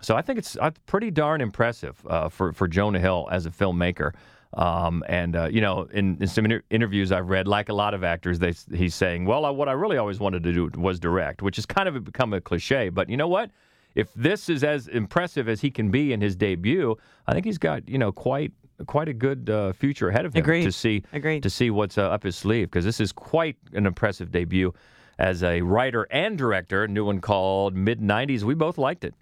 So 0.00 0.16
I 0.16 0.22
think 0.22 0.38
it's 0.38 0.56
uh, 0.56 0.70
pretty 0.86 1.10
darn 1.10 1.42
impressive 1.42 2.00
uh, 2.06 2.30
for 2.30 2.54
for 2.54 2.66
Jonah 2.66 3.00
Hill 3.00 3.28
as 3.30 3.44
a 3.44 3.50
filmmaker. 3.50 4.12
Um, 4.54 5.04
and 5.10 5.36
uh, 5.36 5.50
you 5.52 5.60
know, 5.60 5.82
in, 5.92 6.16
in 6.18 6.26
some 6.26 6.46
inter- 6.46 6.62
interviews 6.70 7.12
I've 7.12 7.28
read, 7.28 7.46
like 7.46 7.68
a 7.68 7.74
lot 7.74 7.92
of 7.92 8.02
actors, 8.02 8.38
they 8.38 8.54
he's 8.74 8.94
saying, 8.94 9.26
"Well, 9.26 9.44
I, 9.44 9.50
what 9.50 9.68
I 9.68 9.72
really 9.72 9.98
always 9.98 10.20
wanted 10.20 10.42
to 10.44 10.54
do 10.54 10.70
was 10.80 10.98
direct," 10.98 11.42
which 11.42 11.56
has 11.56 11.66
kind 11.66 11.86
of 11.86 12.02
become 12.02 12.32
a 12.32 12.40
cliche. 12.40 12.88
But 12.88 13.10
you 13.10 13.18
know 13.18 13.28
what? 13.28 13.50
If 13.94 14.14
this 14.14 14.48
is 14.48 14.64
as 14.64 14.88
impressive 14.88 15.50
as 15.50 15.60
he 15.60 15.70
can 15.70 15.90
be 15.90 16.14
in 16.14 16.22
his 16.22 16.34
debut, 16.34 16.96
I 17.26 17.34
think 17.34 17.44
he's 17.44 17.58
got 17.58 17.86
you 17.86 17.98
know 17.98 18.10
quite 18.10 18.52
quite 18.86 19.08
a 19.08 19.12
good 19.12 19.50
uh, 19.50 19.72
future 19.72 20.08
ahead 20.08 20.24
of 20.24 20.34
him 20.34 20.42
Agreed. 20.42 20.64
to 20.64 20.72
see 20.72 21.02
Agreed. 21.12 21.42
to 21.42 21.50
see 21.50 21.70
what's 21.70 21.98
uh, 21.98 22.02
up 22.02 22.22
his 22.22 22.36
sleeve 22.36 22.70
because 22.70 22.84
this 22.84 23.00
is 23.00 23.12
quite 23.12 23.56
an 23.72 23.86
impressive 23.86 24.30
debut 24.30 24.72
as 25.18 25.42
a 25.42 25.60
writer 25.60 26.06
and 26.10 26.38
director. 26.38 26.84
A 26.84 26.88
new 26.88 27.04
one 27.04 27.20
called 27.20 27.74
Mid 27.74 28.00
90s. 28.00 28.42
We 28.42 28.54
both 28.54 28.78
liked 28.78 29.04
it. 29.04 29.14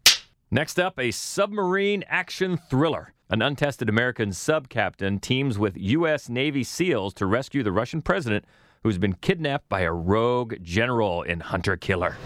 Next 0.50 0.78
up, 0.78 0.98
a 0.98 1.10
submarine 1.10 2.04
action 2.08 2.56
thriller. 2.56 3.12
An 3.30 3.42
untested 3.42 3.90
American 3.90 4.32
sub 4.32 4.70
captain 4.70 5.18
teams 5.18 5.58
with 5.58 5.76
U.S. 5.76 6.30
Navy 6.30 6.64
SEALs 6.64 7.12
to 7.14 7.26
rescue 7.26 7.62
the 7.62 7.72
Russian 7.72 8.00
president 8.00 8.46
who's 8.82 8.96
been 8.96 9.12
kidnapped 9.14 9.68
by 9.68 9.80
a 9.80 9.92
rogue 9.92 10.54
general 10.62 11.22
in 11.22 11.40
Hunter 11.40 11.76
Killer. 11.76 12.16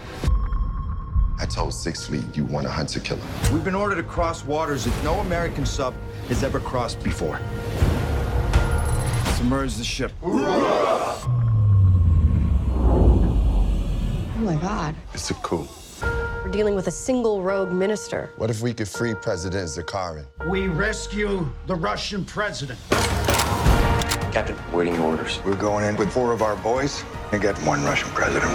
I 1.39 1.45
told 1.45 1.73
Sixth 1.73 2.07
Fleet 2.07 2.23
you 2.35 2.45
want 2.45 2.67
a 2.67 2.69
hunter 2.69 2.99
killer. 3.01 3.19
We've 3.51 3.63
been 3.65 3.75
ordered 3.75 3.95
to 3.95 4.03
cross 4.03 4.45
waters 4.45 4.85
that 4.85 5.03
no 5.03 5.15
American 5.19 5.65
sub 5.65 5.93
has 6.33 6.43
ever 6.43 6.59
crossed 6.59 7.01
before. 7.03 7.39
Submerge 9.35 9.75
the 9.75 9.83
ship. 9.83 10.11
Oh 10.23 11.29
my 14.37 14.55
God. 14.55 14.95
It's 15.13 15.29
a 15.29 15.35
coup. 15.35 15.67
We're 16.01 16.49
dealing 16.49 16.73
with 16.73 16.87
a 16.87 16.91
single 16.91 17.43
rogue 17.43 17.71
minister. 17.71 18.31
What 18.37 18.49
if 18.49 18.61
we 18.61 18.73
could 18.73 18.89
free 18.89 19.13
President 19.13 19.69
Zakharin? 19.69 20.25
We 20.49 20.67
rescue 20.67 21.47
the 21.67 21.75
Russian 21.75 22.25
president. 22.25 22.79
Captain, 22.89 24.57
waiting 24.73 24.97
orders. 24.99 25.39
We're 25.45 25.55
going 25.55 25.85
in 25.85 25.95
with 25.95 26.11
four 26.11 26.33
of 26.33 26.41
our 26.41 26.55
boys 26.55 27.03
and 27.31 27.39
get 27.41 27.55
one 27.59 27.83
Russian 27.83 28.09
president. 28.09 28.51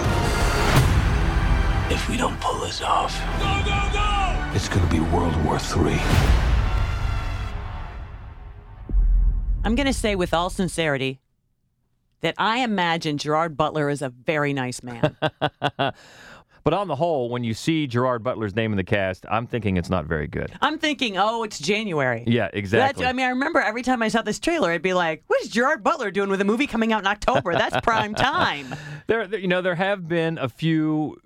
If 1.93 2.09
we 2.09 2.17
don't 2.17 2.39
pull 2.41 2.61
this 2.61 2.83
off, 2.83 3.17
go, 3.39 3.63
go, 3.65 3.89
go! 3.93 4.53
It's 4.55 4.69
gonna 4.69 4.91
be 4.91 4.99
World 4.99 5.37
War 5.45 5.59
III. 5.59 6.48
I'm 9.69 9.75
going 9.75 9.87
to 9.87 9.93
say 9.93 10.17
with 10.17 10.33
all 10.33 10.49
sincerity 10.49 11.21
that 12.23 12.35
I 12.39 12.61
imagine 12.61 13.19
Gerard 13.19 13.55
Butler 13.55 13.91
is 13.91 14.01
a 14.01 14.09
very 14.09 14.55
nice 14.55 14.83
man. 14.83 15.15
But 16.65 16.75
on 16.75 16.89
the 16.89 16.97
whole, 16.97 17.31
when 17.31 17.45
you 17.45 17.55
see 17.55 17.87
Gerard 17.87 18.23
Butler's 18.23 18.55
name 18.55 18.73
in 18.73 18.77
the 18.77 18.85
cast, 18.85 19.25
I'm 19.31 19.47
thinking 19.47 19.79
it's 19.79 19.89
not 19.89 20.05
very 20.05 20.27
good. 20.27 20.53
I'm 20.61 20.79
thinking, 20.79 21.17
oh, 21.17 21.43
it's 21.43 21.59
January. 21.59 22.25
Yeah, 22.27 22.51
exactly. 22.53 23.05
That's, 23.05 23.11
I 23.11 23.15
mean, 23.15 23.25
I 23.25 23.31
remember 23.31 23.59
every 23.61 23.83
time 23.83 24.03
I 24.03 24.09
saw 24.09 24.21
this 24.21 24.39
trailer, 24.39 24.71
I'd 24.71 24.83
be 24.83 24.93
like, 24.93 25.23
"What 25.29 25.41
is 25.41 25.49
Gerard 25.49 25.83
Butler 25.83 26.11
doing 26.11 26.29
with 26.29 26.43
a 26.43 26.45
movie 26.45 26.67
coming 26.67 26.93
out 26.93 27.01
in 27.01 27.07
October? 27.07 27.53
That's 27.53 27.81
prime 27.83 28.15
time." 28.15 28.75
There, 29.07 29.35
you 29.35 29.49
know, 29.49 29.63
there 29.63 29.77
have 29.77 30.09
been 30.09 30.37
a 30.37 30.49
few 30.49 31.17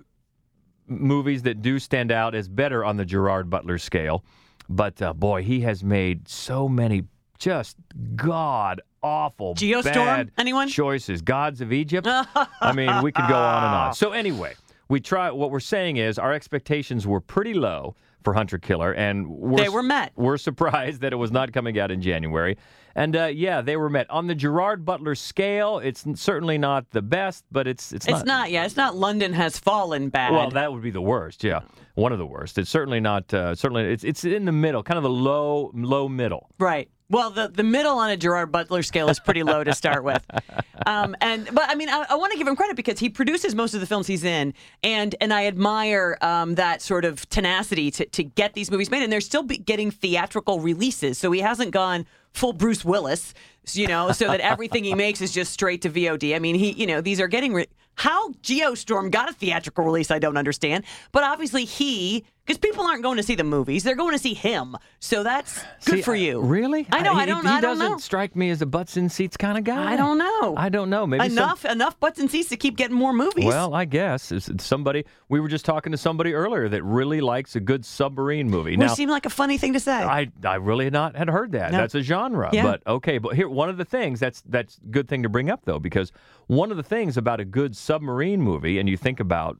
movies 0.86 1.42
that 1.42 1.60
do 1.60 1.80
stand 1.80 2.12
out 2.12 2.36
as 2.36 2.46
better 2.46 2.84
on 2.84 2.96
the 2.96 3.04
Gerard 3.04 3.50
Butler 3.50 3.78
scale, 3.78 4.24
but 4.68 5.02
uh, 5.02 5.12
boy, 5.12 5.42
he 5.42 5.62
has 5.62 5.82
made 5.82 6.28
so 6.28 6.68
many 6.68 7.02
just 7.42 7.76
god 8.14 8.80
awful 9.02 9.54
Geostorm? 9.56 9.94
bad 9.94 10.30
Anyone? 10.38 10.68
choices. 10.68 11.22
Gods 11.22 11.60
of 11.60 11.72
Egypt. 11.72 12.06
I 12.08 12.72
mean, 12.72 13.02
we 13.02 13.10
could 13.10 13.26
go 13.28 13.34
on 13.36 13.64
and 13.64 13.74
on. 13.74 13.94
So 14.02 14.12
anyway. 14.12 14.54
we 14.88 15.00
try. 15.00 15.30
What 15.32 15.50
we're 15.50 15.58
saying 15.60 15.96
is 15.96 16.18
our 16.20 16.32
expectations 16.32 17.04
were 17.06 17.20
pretty 17.20 17.54
low 17.54 17.96
for 18.24 18.34
Hunter 18.34 18.58
Killer, 18.58 18.92
and 18.92 19.28
we're, 19.28 19.58
They 19.58 19.68
were 19.68 19.82
met. 19.82 20.12
We're 20.16 20.36
surprised 20.38 21.00
that 21.02 21.12
it 21.12 21.16
was 21.16 21.30
not 21.30 21.52
coming 21.52 21.78
out 21.78 21.90
in 21.90 22.00
January, 22.02 22.56
and 22.94 23.16
uh, 23.16 23.26
yeah, 23.26 23.60
they 23.60 23.76
were 23.76 23.88
met 23.88 24.10
on 24.10 24.26
the 24.26 24.34
Gerard 24.34 24.84
Butler 24.84 25.14
scale. 25.14 25.78
It's 25.78 26.04
certainly 26.14 26.58
not 26.58 26.90
the 26.90 27.02
best, 27.02 27.44
but 27.50 27.66
it's 27.66 27.92
it's, 27.92 28.06
It's 28.06 28.24
not, 28.24 28.50
yeah, 28.50 28.64
it's 28.64 28.76
not 28.76 28.96
London 28.96 29.32
has 29.32 29.58
fallen 29.58 30.08
bad. 30.08 30.32
Well, 30.32 30.50
that 30.50 30.72
would 30.72 30.82
be 30.82 30.90
the 30.90 31.02
worst. 31.02 31.42
Yeah, 31.44 31.60
one 31.94 32.12
of 32.12 32.18
the 32.18 32.26
worst. 32.26 32.58
It's 32.58 32.70
certainly 32.70 33.00
not. 33.00 33.32
Uh, 33.32 33.54
certainly, 33.54 33.84
it's 33.84 34.04
it's 34.04 34.24
in 34.24 34.44
the 34.44 34.52
middle, 34.52 34.82
kind 34.82 34.98
of 34.98 35.04
the 35.04 35.10
low 35.10 35.70
low 35.74 36.08
middle. 36.08 36.48
Right. 36.58 36.88
Well, 37.10 37.28
the, 37.28 37.48
the 37.48 37.62
middle 37.62 37.98
on 37.98 38.08
a 38.08 38.16
Gerard 38.16 38.50
Butler 38.50 38.82
scale 38.82 39.10
is 39.10 39.20
pretty 39.20 39.42
low 39.42 39.62
to 39.62 39.74
start 39.74 40.02
with, 40.02 40.24
um, 40.86 41.14
and 41.20 41.46
but 41.52 41.68
I 41.68 41.74
mean 41.74 41.90
I, 41.90 42.06
I 42.08 42.14
want 42.14 42.32
to 42.32 42.38
give 42.38 42.48
him 42.48 42.56
credit 42.56 42.74
because 42.74 42.98
he 42.98 43.10
produces 43.10 43.54
most 43.54 43.74
of 43.74 43.80
the 43.80 43.86
films 43.86 44.06
he's 44.06 44.24
in, 44.24 44.54
and 44.82 45.14
and 45.20 45.30
I 45.30 45.44
admire 45.44 46.16
um, 46.22 46.54
that 46.54 46.80
sort 46.80 47.04
of 47.04 47.28
tenacity 47.28 47.90
to 47.90 48.06
to 48.12 48.22
get 48.22 48.54
these 48.54 48.70
movies 48.70 48.90
made, 48.90 49.02
and 49.02 49.12
they're 49.12 49.20
still 49.20 49.42
getting 49.42 49.90
theatrical 49.90 50.60
releases. 50.60 51.18
So 51.18 51.32
he 51.32 51.40
hasn't 51.40 51.70
gone 51.72 52.06
full 52.32 52.52
Bruce 52.52 52.84
Willis, 52.84 53.34
you 53.72 53.86
know, 53.86 54.12
so 54.12 54.26
that 54.26 54.40
everything 54.40 54.84
he 54.84 54.94
makes 54.94 55.20
is 55.20 55.32
just 55.32 55.52
straight 55.52 55.82
to 55.82 55.90
VOD. 55.90 56.34
I 56.34 56.38
mean, 56.38 56.54
he 56.54 56.72
you 56.72 56.86
know 56.86 57.00
these 57.00 57.20
are 57.20 57.28
getting 57.28 57.52
re- 57.52 57.68
how 57.96 58.30
Geostorm 58.42 59.10
got 59.10 59.28
a 59.28 59.32
theatrical 59.32 59.84
release. 59.84 60.10
I 60.10 60.18
don't 60.18 60.36
understand, 60.36 60.84
but 61.12 61.24
obviously 61.24 61.64
he. 61.64 62.24
Because 62.44 62.58
people 62.58 62.84
aren't 62.84 63.04
going 63.04 63.18
to 63.18 63.22
see 63.22 63.36
the 63.36 63.44
movies; 63.44 63.84
they're 63.84 63.94
going 63.94 64.12
to 64.14 64.18
see 64.18 64.34
him. 64.34 64.76
So 64.98 65.22
that's 65.22 65.62
good 65.84 65.96
See, 65.98 66.02
for 66.02 66.14
I- 66.14 66.18
you. 66.18 66.40
really? 66.40 66.88
I 66.90 67.00
know. 67.02 67.14
He, 67.14 67.20
I 67.20 67.26
don't. 67.26 67.42
He 67.44 67.48
I 67.48 67.60
don't 67.60 67.78
doesn't 67.78 67.92
know. 67.92 67.98
strike 67.98 68.34
me 68.34 68.50
as 68.50 68.60
a 68.62 68.66
butts 68.66 68.96
in 68.96 69.08
seats 69.08 69.36
kind 69.36 69.56
of 69.56 69.62
guy. 69.62 69.92
I 69.92 69.96
don't 69.96 70.18
know. 70.18 70.54
I 70.56 70.68
don't 70.68 70.90
know. 70.90 71.06
Maybe 71.06 71.22
some- 71.28 71.38
enough 71.38 71.64
enough 71.64 72.00
butts 72.00 72.18
in 72.18 72.28
seats 72.28 72.48
to 72.48 72.56
keep 72.56 72.76
getting 72.76 72.96
more 72.96 73.12
movies. 73.12 73.44
Well, 73.44 73.74
I 73.74 73.84
guess 73.84 74.32
It's- 74.32 74.64
somebody. 74.66 75.04
We 75.28 75.38
were 75.38 75.46
just 75.46 75.64
talking 75.64 75.92
to 75.92 75.98
somebody 75.98 76.34
earlier 76.34 76.68
that 76.68 76.82
really 76.82 77.20
likes 77.20 77.54
a 77.54 77.60
good 77.60 77.84
submarine 77.84 78.50
movie. 78.50 78.72
which 78.72 78.80
Now, 78.88 78.94
seemed 78.94 79.12
like 79.12 79.24
a 79.24 79.30
funny 79.30 79.56
thing 79.56 79.74
to 79.74 79.80
say. 79.80 79.92
I 80.02 80.28
I 80.44 80.56
really 80.56 80.90
not 80.90 81.14
had 81.14 81.28
heard 81.28 81.52
that. 81.52 81.70
No. 81.70 81.78
That's 81.78 81.94
a 81.94 82.02
genre. 82.02 82.50
Yeah. 82.52 82.64
But 82.64 82.82
okay, 82.88 83.18
but 83.18 83.36
here 83.36 83.48
one 83.48 83.68
of 83.68 83.76
the 83.76 83.84
things 83.84 84.18
that's 84.18 84.42
that's 84.42 84.80
good 84.90 85.06
thing 85.06 85.22
to 85.22 85.28
bring 85.28 85.48
up 85.48 85.60
though 85.64 85.78
because 85.78 86.10
one 86.48 86.72
of 86.72 86.76
the 86.76 86.82
things 86.82 87.16
about 87.16 87.38
a 87.38 87.44
good 87.44 87.76
submarine 87.76 88.40
movie, 88.42 88.80
and 88.80 88.88
you 88.88 88.96
think 88.96 89.20
about 89.20 89.58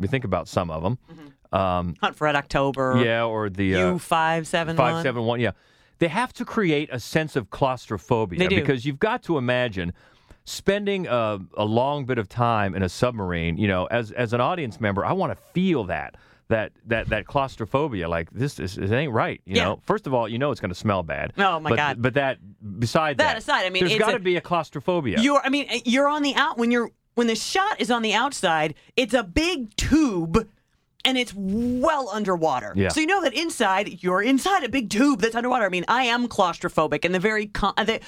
you 0.00 0.08
think 0.08 0.24
about 0.24 0.48
some 0.48 0.68
of 0.70 0.82
them. 0.82 0.98
Mm-hmm. 1.12 1.26
Um, 1.52 1.96
Hunt 2.00 2.16
for 2.16 2.24
Red 2.24 2.36
October. 2.36 3.02
yeah, 3.04 3.24
or 3.24 3.48
the 3.48 3.74
uh, 3.74 3.92
U 3.92 3.98
five 3.98 4.46
seven 4.46 4.76
Five 4.76 5.02
seven 5.02 5.24
one. 5.24 5.40
Yeah, 5.40 5.52
they 5.98 6.08
have 6.08 6.32
to 6.34 6.44
create 6.44 6.88
a 6.92 7.00
sense 7.00 7.36
of 7.36 7.50
claustrophobia 7.50 8.38
They 8.38 8.48
do. 8.48 8.56
because 8.56 8.84
you've 8.84 8.98
got 8.98 9.22
to 9.24 9.38
imagine 9.38 9.92
spending 10.44 11.06
a, 11.06 11.38
a 11.56 11.64
long 11.64 12.04
bit 12.06 12.18
of 12.18 12.28
time 12.28 12.74
in 12.74 12.82
a 12.82 12.88
submarine. 12.88 13.56
You 13.56 13.68
know, 13.68 13.86
as 13.86 14.12
as 14.12 14.32
an 14.32 14.40
audience 14.40 14.80
member, 14.80 15.04
I 15.04 15.12
want 15.12 15.32
to 15.32 15.42
feel 15.52 15.84
that. 15.84 16.14
That, 16.50 16.72
that 16.86 17.10
that 17.10 17.26
claustrophobia, 17.26 18.08
like 18.08 18.30
this 18.30 18.58
is 18.58 18.78
it 18.78 18.90
ain't 18.90 19.12
right. 19.12 19.38
You 19.44 19.56
Yeah. 19.56 19.64
know, 19.64 19.80
first 19.84 20.06
of 20.06 20.14
all, 20.14 20.26
you 20.26 20.38
know 20.38 20.50
it's 20.50 20.62
going 20.62 20.70
to 20.70 20.74
smell 20.74 21.02
bad. 21.02 21.34
Oh, 21.36 21.60
my 21.60 21.68
but, 21.68 21.76
God. 21.76 22.00
But 22.00 22.14
that 22.14 22.38
beside 22.78 23.18
That 23.18 23.34
that, 23.34 23.36
aside, 23.36 23.66
I 23.66 23.68
mean, 23.68 23.82
there's 23.82 23.92
it's 23.92 23.98
got 24.02 24.12
to 24.12 24.18
be 24.18 24.36
a 24.36 24.40
claustrophobia. 24.40 25.20
You're. 25.20 25.42
I 25.44 25.50
mean, 25.50 25.68
you're 25.84 26.08
on 26.08 26.22
the 26.22 26.34
out 26.36 26.56
when 26.56 26.70
you're 26.70 26.90
when 27.16 27.26
the 27.26 27.34
shot 27.36 27.78
is 27.82 27.90
on 27.90 28.00
the 28.00 28.14
outside. 28.14 28.74
It's 28.96 29.12
a 29.12 29.22
big 29.22 29.76
tube. 29.76 30.48
And 31.04 31.16
it's 31.16 31.32
well 31.34 32.08
underwater. 32.10 32.72
Yeah. 32.76 32.88
So 32.88 33.00
you 33.00 33.06
know 33.06 33.22
that 33.22 33.32
inside, 33.32 34.02
you're 34.02 34.22
inside 34.22 34.64
a 34.64 34.68
big 34.68 34.90
tube 34.90 35.20
that's 35.20 35.36
underwater. 35.36 35.64
I 35.64 35.68
mean, 35.68 35.84
I 35.88 36.04
am 36.04 36.28
claustrophobic, 36.28 37.04
and 37.04 37.14
the 37.14 37.20
very 37.20 37.46
con- 37.46 37.74
the, 37.76 38.00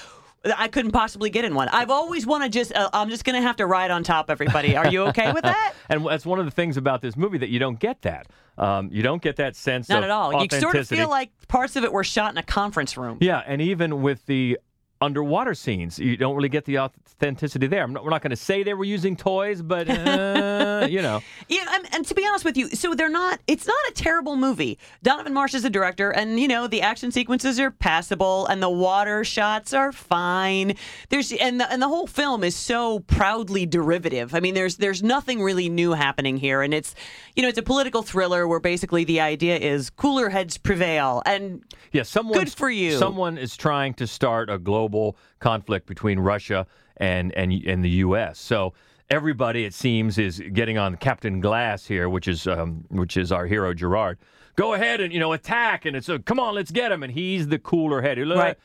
I 0.57 0.69
couldn't 0.69 0.93
possibly 0.93 1.31
get 1.31 1.45
in 1.45 1.55
one. 1.55 1.69
I've 1.69 1.91
always 1.91 2.27
wanted 2.27 2.53
just. 2.53 2.75
Uh, 2.75 2.89
I'm 2.93 3.11
just 3.11 3.25
gonna 3.25 3.43
have 3.43 3.57
to 3.57 3.67
ride 3.67 3.91
on 3.91 4.03
top. 4.03 4.31
Everybody, 4.31 4.77
are 4.77 4.89
you 4.89 5.05
okay 5.05 5.33
with 5.33 5.45
that? 5.45 5.75
and 5.89 6.05
that's 6.05 6.27
one 6.27 6.39
of 6.39 6.47
the 6.47 6.51
things 6.51 6.77
about 6.77 7.01
this 7.01 7.17
movie 7.17 7.39
that 7.39 7.51
you 7.51 7.59
don't 7.59 7.79
get 7.79 8.03
that. 8.03 8.27
Um, 8.59 8.91
you 8.93 9.03
don't 9.03 9.23
get 9.23 9.37
that 9.37 9.57
sense 9.57 9.89
Not 9.89 10.05
at 10.05 10.11
all. 10.11 10.43
You 10.43 10.61
sort 10.61 10.77
of 10.77 10.87
feel 10.87 11.09
like 11.09 11.31
parts 11.49 11.77
of 11.77 11.85
it 11.85 11.93
were 11.93 12.05
shot 12.05 12.33
in 12.33 12.39
a 12.39 12.43
conference 12.43 12.97
room. 12.97 13.19
Yeah, 13.21 13.43
and 13.47 13.63
even 13.63 14.03
with 14.03 14.27
the 14.27 14.59
underwater 15.01 15.55
scenes, 15.55 15.99
you 15.99 16.17
don't 16.17 16.37
really 16.37 16.49
get 16.49 16.67
the 16.67 16.79
authenticity 16.79 17.67
there. 17.67 17.83
I'm 17.83 17.93
not, 17.93 18.05
we're 18.05 18.11
not 18.11 18.23
going 18.23 18.31
to 18.31 18.37
say 18.37 18.63
they 18.63 18.75
were 18.75 18.85
using 18.85 19.17
toys, 19.17 19.63
but 19.63 19.89
uh, 19.89 20.87
you 20.91 21.01
know, 21.01 21.23
Yeah, 21.49 21.65
and, 21.71 21.95
and 21.95 22.07
to 22.07 22.15
be 22.15 22.27
honest 22.27 22.45
with 22.45 22.57
you, 22.57 22.69
so 22.71 22.95
they're 22.95 23.09
not. 23.09 23.41
It's 23.47 23.67
not 23.67 23.79
a 23.89 23.93
terrible 23.93 24.37
movie. 24.37 24.79
Donovan 25.03 25.33
Marsh 25.33 25.55
is 25.55 25.63
the 25.63 25.71
director, 25.71 26.11
and 26.11 26.39
you 26.39 26.49
know 26.49 26.67
the 26.67 26.83
action 26.83 27.11
sequences 27.11 27.59
are 27.59 27.71
passable, 27.71 28.47
and 28.47 28.63
the 28.63 28.69
water 28.71 29.25
shots 29.25 29.73
are 29.73 29.93
fine. 29.93 30.75
There's 31.09 31.33
and 31.33 31.61
the, 31.61 31.73
and 31.73 31.81
the 31.81 31.89
whole 31.89 32.07
film 32.07 32.45
is 32.45 32.55
so 32.55 33.01
proudly 33.01 33.65
derivative. 33.65 34.35
I 34.35 34.41
mean, 34.41 34.55
there's 34.55 34.77
there's 34.77 35.03
nothing 35.03 35.43
really 35.43 35.69
new 35.71 35.93
happening 35.93 36.37
here, 36.37 36.61
and 36.61 36.75
it's 36.75 36.95
you 37.35 37.43
know 37.43 37.49
it's 37.49 37.59
a 37.59 37.63
political 37.63 38.03
thriller 38.03 38.47
where 38.47 38.61
basically 38.61 39.05
the 39.05 39.21
idea 39.21 39.57
is 39.57 39.89
cooler 39.89 40.29
heads 40.29 40.59
prevail, 40.59 41.23
and 41.25 41.63
yeah, 41.93 42.03
someone 42.03 42.39
Good 42.39 42.53
for 42.53 42.71
you. 42.71 42.99
Someone 42.99 43.39
is 43.39 43.57
trying 43.57 43.95
to 43.95 44.07
start 44.07 44.51
a 44.51 44.59
global 44.59 44.90
conflict 45.39 45.87
between 45.87 46.19
Russia 46.19 46.67
and 46.97 47.33
and 47.35 47.53
and 47.53 47.85
the 47.85 47.91
U.S. 47.91 48.39
So. 48.39 48.75
Everybody, 49.13 49.65
it 49.65 49.75
seems, 49.75 50.19
is 50.19 50.41
getting 50.53 50.79
on 50.79 50.97
Captain 50.97 51.41
Glass 51.41 51.85
here, 51.85 52.09
which 52.09 52.29
is 52.29 52.47
um, 52.47 52.85
which 52.91 53.17
is 53.17 53.33
our 53.33 53.45
hero 53.45 53.75
Gerard. 53.75 54.19
Go 54.55 54.75
ahead 54.75 55.01
and 55.01 55.13
you 55.13 55.19
know 55.19 55.33
attack, 55.33 55.85
and 55.85 55.97
it's 55.97 56.09
a 56.09 56.21
come 56.21 56.39
on, 56.39 56.55
let's 56.55 56.71
get 56.71 56.93
him. 56.93 57.03
And 57.03 57.13
he's 57.13 57.49
the 57.49 57.59
cooler 57.59 58.03
head. 58.03 58.19
Right. 58.19 58.57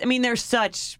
I 0.00 0.04
mean, 0.06 0.22
there's 0.22 0.42
such 0.42 0.99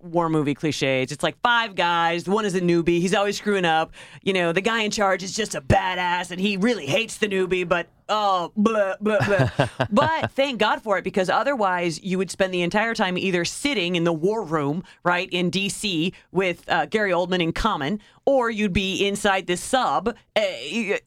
war 0.00 0.28
movie 0.28 0.54
cliches. 0.54 1.12
It's 1.12 1.22
like 1.22 1.36
five 1.42 1.74
guys. 1.74 2.28
One 2.28 2.44
is 2.44 2.54
a 2.54 2.60
newbie. 2.60 3.00
He's 3.00 3.14
always 3.14 3.38
screwing 3.38 3.64
up. 3.64 3.92
You 4.22 4.32
know, 4.32 4.52
the 4.52 4.60
guy 4.60 4.82
in 4.82 4.90
charge 4.90 5.22
is 5.22 5.34
just 5.34 5.54
a 5.54 5.60
badass, 5.60 6.30
and 6.30 6.40
he 6.40 6.56
really 6.56 6.86
hates 6.86 7.18
the 7.18 7.26
newbie. 7.26 7.68
But 7.68 7.88
oh, 8.08 8.52
blah 8.56 8.94
blah 9.00 9.24
blah. 9.24 9.68
but 9.90 10.30
thank 10.32 10.58
God 10.58 10.82
for 10.82 10.98
it 10.98 11.04
because 11.04 11.28
otherwise 11.28 12.02
you 12.02 12.18
would 12.18 12.30
spend 12.30 12.54
the 12.54 12.62
entire 12.62 12.94
time 12.94 13.18
either 13.18 13.44
sitting 13.44 13.96
in 13.96 14.04
the 14.04 14.12
war 14.12 14.44
room, 14.44 14.84
right 15.02 15.28
in 15.30 15.50
D.C. 15.50 16.12
with 16.32 16.64
uh, 16.68 16.86
Gary 16.86 17.10
Oldman 17.12 17.42
in 17.42 17.52
common, 17.52 18.00
or 18.24 18.50
you'd 18.50 18.72
be 18.72 19.06
inside 19.06 19.46
this 19.46 19.60
sub. 19.60 20.14
Uh, 20.36 20.42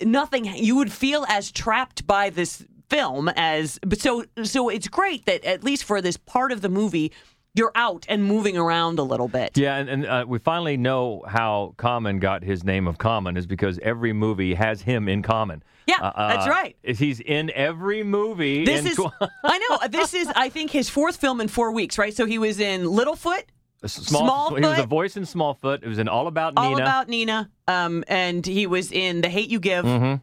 nothing. 0.01 0.45
You 0.45 0.75
would 0.75 0.91
feel 0.91 1.25
as 1.29 1.51
trapped 1.51 2.05
by 2.05 2.29
this 2.29 2.65
film 2.89 3.29
as 3.35 3.79
but 3.85 3.99
so 3.99 4.23
so 4.43 4.69
it's 4.69 4.87
great 4.87 5.25
that 5.25 5.43
at 5.43 5.63
least 5.63 5.83
for 5.83 6.01
this 6.01 6.15
part 6.15 6.51
of 6.51 6.61
the 6.61 6.69
movie 6.69 7.11
you're 7.57 7.71
out 7.75 8.05
and 8.07 8.23
moving 8.23 8.57
around 8.57 8.99
a 8.99 9.03
little 9.03 9.27
bit. 9.27 9.57
Yeah, 9.57 9.77
and, 9.77 9.89
and 9.89 10.05
uh, 10.05 10.25
we 10.27 10.39
finally 10.39 10.77
know 10.77 11.23
how 11.27 11.73
Common 11.77 12.19
got 12.19 12.43
his 12.43 12.63
name 12.63 12.87
of 12.87 12.97
Common 12.97 13.35
is 13.37 13.45
because 13.47 13.79
every 13.79 14.13
movie 14.13 14.53
has 14.53 14.81
him 14.81 15.09
in 15.09 15.21
common. 15.23 15.63
Yeah, 15.87 15.95
Uh, 16.01 16.27
that's 16.29 16.47
uh, 16.47 16.49
right. 16.49 16.75
is 16.83 16.99
He's 16.99 17.19
in 17.21 17.49
every 17.55 18.03
movie. 18.03 18.65
This 18.65 18.85
is 18.85 18.95
tw- 18.97 19.11
I 19.43 19.57
know 19.69 19.87
this 19.89 20.13
is 20.13 20.27
I 20.35 20.49
think 20.49 20.71
his 20.71 20.89
fourth 20.89 21.15
film 21.17 21.39
in 21.41 21.47
4 21.47 21.71
weeks, 21.71 21.97
right? 21.97 22.13
So 22.15 22.25
he 22.25 22.37
was 22.37 22.59
in 22.59 22.83
Littlefoot, 22.83 23.43
Small, 23.85 24.55
He 24.55 24.61
was 24.61 24.79
a 24.79 24.85
voice 24.85 25.15
in 25.17 25.23
Smallfoot. 25.23 25.83
It 25.83 25.87
was 25.87 25.99
in 25.99 26.07
All 26.07 26.27
About 26.27 26.55
Nina. 26.55 26.67
All 26.67 26.75
About 26.77 27.07
Nina, 27.09 27.49
um 27.67 28.03
and 28.07 28.45
he 28.45 28.67
was 28.67 28.91
in 28.91 29.21
The 29.21 29.29
Hate 29.29 29.49
You 29.49 29.59
Give. 29.59 29.85
Mhm. 29.85 30.21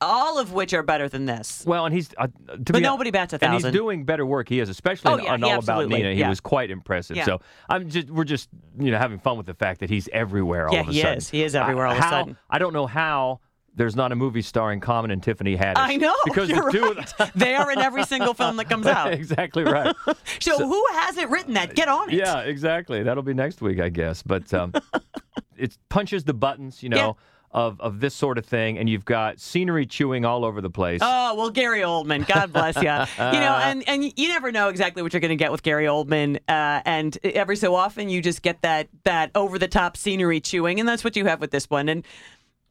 All 0.00 0.38
of 0.38 0.52
which 0.52 0.74
are 0.74 0.82
better 0.82 1.08
than 1.08 1.24
this. 1.24 1.64
Well, 1.66 1.86
and 1.86 1.94
he's 1.94 2.10
uh, 2.18 2.26
to 2.64 2.72
But 2.72 2.82
nobody 2.82 3.10
bats 3.10 3.32
a 3.32 3.42
And 3.42 3.54
he's 3.54 3.72
doing 3.72 4.04
better 4.04 4.26
work. 4.26 4.48
He 4.48 4.60
is, 4.60 4.68
especially 4.68 5.12
Oh, 5.12 5.18
yeah, 5.18 5.32
on 5.32 5.44
All 5.44 5.58
About 5.58 5.88
Nina. 5.88 6.12
He 6.12 6.20
yeah. 6.20 6.28
was 6.28 6.40
quite 6.40 6.70
impressive. 6.70 7.16
Yeah. 7.16 7.24
So 7.24 7.40
I'm 7.68 7.88
just, 7.88 8.10
we're 8.10 8.24
just, 8.24 8.48
you 8.78 8.90
know, 8.90 8.98
having 8.98 9.18
fun 9.18 9.36
with 9.36 9.46
the 9.46 9.54
fact 9.54 9.80
that 9.80 9.88
he's 9.88 10.08
everywhere 10.12 10.68
all 10.68 10.74
Yeah, 10.74 10.80
of 10.80 10.88
a 10.88 10.92
he 10.92 11.00
sudden. 11.00 11.18
is. 11.18 11.30
He 11.30 11.42
is 11.42 11.54
everywhere 11.54 11.86
all 11.86 11.92
of 11.92 11.98
a 11.98 12.02
sudden. 12.02 12.36
I 12.50 12.58
don't 12.58 12.72
know 12.74 12.86
how 12.86 13.40
there's 13.76 13.94
not 13.94 14.10
a 14.10 14.16
movie 14.16 14.42
starring 14.42 14.80
Common 14.80 15.10
and 15.10 15.22
Tiffany 15.22 15.56
Haddish. 15.56 15.74
I 15.76 15.96
know. 15.96 16.14
because 16.24 16.48
the 16.48 16.68
two 16.72 16.84
of 16.86 17.14
right. 17.20 17.30
they 17.34 17.54
are 17.54 17.70
in 17.70 17.78
every 17.78 18.04
single 18.04 18.34
film 18.34 18.56
that 18.56 18.68
comes 18.68 18.86
out. 18.86 19.12
exactly 19.12 19.62
right. 19.64 19.94
So, 20.40 20.58
who 20.58 20.84
hasn't 20.92 21.30
written 21.30 21.54
that? 21.54 21.74
Get 21.74 21.88
on 21.88 22.10
it. 22.10 22.16
Yeah, 22.16 22.40
exactly. 22.40 23.02
That'll 23.02 23.22
be 23.22 23.34
next 23.34 23.60
week, 23.60 23.80
I 23.80 23.88
guess. 23.88 24.22
But 24.22 24.52
um, 24.54 24.72
it 25.56 25.76
punches 25.88 26.24
the 26.24 26.34
buttons, 26.34 26.82
you 26.82 26.88
know. 26.88 27.16
Of 27.50 27.80
of 27.80 28.00
this 28.00 28.14
sort 28.14 28.38
of 28.38 28.44
thing, 28.44 28.78
and 28.78 28.88
you've 28.88 29.04
got 29.04 29.40
scenery 29.40 29.86
chewing 29.86 30.24
all 30.24 30.44
over 30.44 30.60
the 30.60 30.70
place. 30.70 31.00
Oh 31.02 31.34
well, 31.34 31.50
Gary 31.50 31.80
Oldman, 31.80 32.26
God 32.26 32.52
bless 32.52 32.76
you. 32.76 32.82
you 33.32 33.40
know, 33.40 33.58
and 33.62 33.88
and 33.88 34.04
you 34.04 34.28
never 34.28 34.52
know 34.52 34.68
exactly 34.68 35.02
what 35.02 35.12
you're 35.12 35.20
going 35.20 35.30
to 35.30 35.36
get 35.36 35.52
with 35.52 35.62
Gary 35.62 35.86
Oldman, 35.86 36.36
uh, 36.48 36.82
and 36.84 37.16
every 37.24 37.56
so 37.56 37.74
often 37.74 38.08
you 38.08 38.20
just 38.20 38.42
get 38.42 38.62
that 38.62 38.88
that 39.04 39.30
over 39.34 39.58
the 39.58 39.68
top 39.68 39.96
scenery 39.96 40.40
chewing, 40.40 40.80
and 40.80 40.88
that's 40.88 41.04
what 41.04 41.16
you 41.16 41.24
have 41.26 41.40
with 41.40 41.50
this 41.50 41.70
one. 41.70 41.88
And 41.88 42.04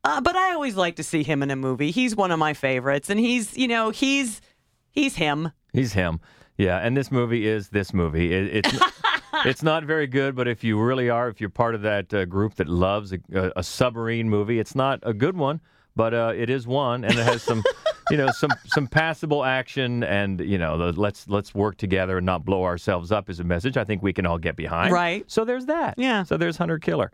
uh, 0.03 0.21
but 0.21 0.35
I 0.35 0.53
always 0.53 0.75
like 0.75 0.97
to 0.97 1.03
see 1.03 1.23
him 1.23 1.41
in 1.41 1.49
a 1.49 1.55
movie. 1.55 1.91
He's 1.91 2.15
one 2.15 2.31
of 2.31 2.37
my 2.39 2.53
favorites, 2.53 3.09
and 3.09 3.19
he's 3.19 3.57
you 3.57 3.67
know 3.67 3.89
he's 3.89 4.39
he's 4.91 5.15
him. 5.15 5.51
He's 5.73 5.93
him. 5.93 6.19
Yeah, 6.57 6.77
and 6.77 6.95
this 6.95 7.11
movie 7.11 7.47
is 7.47 7.69
this 7.69 7.93
movie. 7.93 8.33
It, 8.33 8.65
it's 8.65 8.79
it's 9.45 9.63
not 9.63 9.83
very 9.83 10.07
good, 10.07 10.35
but 10.35 10.47
if 10.47 10.63
you 10.63 10.79
really 10.79 11.09
are, 11.09 11.29
if 11.29 11.41
you're 11.41 11.49
part 11.49 11.75
of 11.75 11.81
that 11.81 12.13
uh, 12.13 12.25
group 12.25 12.55
that 12.55 12.67
loves 12.67 13.13
a, 13.13 13.19
a, 13.33 13.51
a 13.57 13.63
submarine 13.63 14.29
movie, 14.29 14.59
it's 14.59 14.75
not 14.75 14.99
a 15.03 15.13
good 15.13 15.35
one, 15.37 15.61
but 15.95 16.13
uh, 16.13 16.33
it 16.35 16.49
is 16.49 16.67
one, 16.67 17.03
and 17.03 17.13
it 17.13 17.23
has 17.23 17.41
some, 17.41 17.63
you 18.11 18.17
know, 18.17 18.29
some 18.31 18.51
some 18.65 18.87
passable 18.87 19.43
action, 19.43 20.03
and 20.03 20.39
you 20.39 20.57
know, 20.57 20.77
the, 20.77 20.99
let's 20.99 21.27
let's 21.27 21.53
work 21.55 21.77
together 21.77 22.17
and 22.17 22.25
not 22.25 22.45
blow 22.45 22.63
ourselves 22.63 23.11
up 23.11 23.29
is 23.29 23.39
a 23.39 23.43
message 23.43 23.77
I 23.77 23.83
think 23.83 24.01
we 24.01 24.13
can 24.13 24.25
all 24.25 24.37
get 24.37 24.55
behind. 24.55 24.93
Right. 24.93 25.29
So 25.29 25.45
there's 25.45 25.65
that. 25.65 25.95
Yeah. 25.97 26.23
So 26.23 26.37
there's 26.37 26.57
Hunter 26.57 26.79
Killer. 26.79 27.11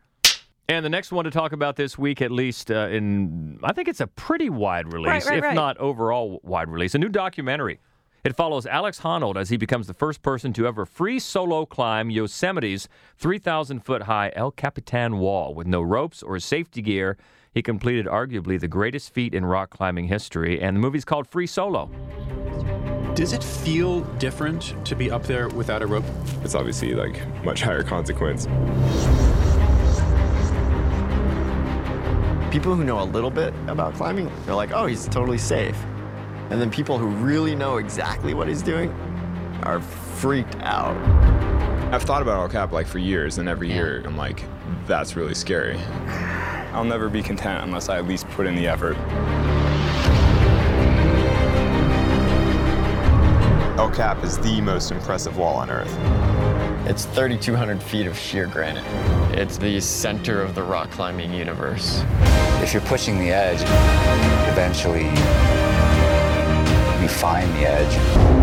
And 0.72 0.86
the 0.86 0.90
next 0.90 1.12
one 1.12 1.26
to 1.26 1.32
talk 1.32 1.52
about 1.52 1.76
this 1.76 1.98
week, 1.98 2.22
at 2.22 2.32
least 2.32 2.72
uh, 2.72 2.88
in, 2.88 3.60
I 3.62 3.74
think 3.74 3.90
it's 3.90 4.00
a 4.00 4.08
pretty 4.08 4.50
wide 4.50 4.94
release, 4.94 5.26
right, 5.28 5.40
if 5.40 5.44
right. 5.44 5.54
not 5.54 5.78
overall 5.80 6.40
wide 6.44 6.70
release. 6.70 6.96
A 6.96 6.98
new 6.98 7.10
documentary. 7.10 7.82
It 8.24 8.36
follows 8.36 8.68
Alex 8.68 9.00
Honnold 9.00 9.36
as 9.36 9.50
he 9.50 9.58
becomes 9.58 9.88
the 9.88 9.96
first 9.96 10.22
person 10.22 10.54
to 10.54 10.68
ever 10.68 10.86
free 10.86 11.18
solo 11.18 11.66
climb 11.66 12.12
Yosemite's 12.12 12.88
3,000 13.18 13.80
foot 13.80 14.04
high 14.04 14.32
El 14.36 14.52
Capitan 14.52 15.18
wall 15.18 15.56
with 15.56 15.66
no 15.66 15.82
ropes 15.82 16.22
or 16.22 16.40
safety 16.40 16.84
gear. 16.84 17.18
He 17.52 17.64
completed 17.64 18.06
arguably 18.06 18.60
the 18.60 18.68
greatest 18.68 19.12
feat 19.12 19.34
in 19.34 19.44
rock 19.44 19.72
climbing 19.72 20.06
history, 20.06 20.62
and 20.62 20.78
the 20.78 20.80
movie's 20.80 21.04
called 21.04 21.26
Free 21.26 21.48
Solo. 21.48 21.90
Does 23.16 23.34
it 23.34 23.44
feel 23.44 24.02
different 24.20 24.76
to 24.86 24.96
be 24.96 25.10
up 25.10 25.24
there 25.24 25.50
without 25.50 25.82
a 25.82 25.88
rope? 25.88 26.06
It's 26.44 26.54
obviously 26.54 26.94
like 26.94 27.20
much 27.44 27.62
higher 27.64 27.82
consequence. 27.82 28.46
People 32.54 32.76
who 32.76 32.84
know 32.84 33.02
a 33.02 33.06
little 33.06 33.32
bit 33.32 33.52
about 33.68 33.96
climbing, 33.96 34.30
they're 34.46 34.54
like, 34.54 34.74
oh, 34.74 34.86
he's 34.86 35.08
totally 35.08 35.40
safe. 35.40 35.76
And 36.52 36.60
then 36.60 36.70
people 36.70 36.98
who 36.98 37.08
really 37.08 37.56
know 37.56 37.78
exactly 37.78 38.34
what 38.34 38.50
he's 38.50 38.62
doing 38.62 38.92
are 39.64 39.80
freaked 39.80 40.58
out. 40.58 40.98
I've 41.94 42.04
thought 42.04 42.22
about 42.22 42.42
El 42.42 42.50
Cap 42.50 42.74
like 42.74 42.88
for 42.88 43.00
years, 43.00 43.38
and 43.38 43.48
every 43.48 43.72
year 43.72 44.04
I'm 44.06 44.18
like, 44.18 44.44
that's 44.86 45.16
really 45.16 45.34
scary. 45.34 45.78
I'll 46.74 46.84
never 46.84 47.08
be 47.08 47.24
content 47.24 47.64
unless 47.64 47.88
I 47.88 47.98
at 48.00 48.06
least 48.06 48.28
put 48.32 48.48
in 48.48 48.56
the 48.56 48.68
effort. 48.68 48.98
El 53.80 53.90
Cap 53.90 54.22
is 54.22 54.38
the 54.40 54.60
most 54.60 54.92
impressive 54.92 55.38
wall 55.38 55.56
on 55.56 55.70
Earth. 55.72 55.98
It's 56.86 57.06
3,200 57.06 57.82
feet 57.82 58.08
of 58.08 58.18
sheer 58.18 58.48
granite. 58.48 58.84
It's 59.38 59.58
the 59.58 59.80
center 59.80 60.42
of 60.42 60.54
the 60.54 60.64
rock 60.64 60.92
climbing 60.92 61.34
universe. 61.34 62.04
If 62.62 62.74
you're 62.74 62.82
pushing 62.84 63.20
the 63.20 63.32
edge, 63.32 63.62
eventually 64.52 65.06
you 65.06 65.51
find 67.22 67.54
the 67.54 67.68
edge. 67.68 68.41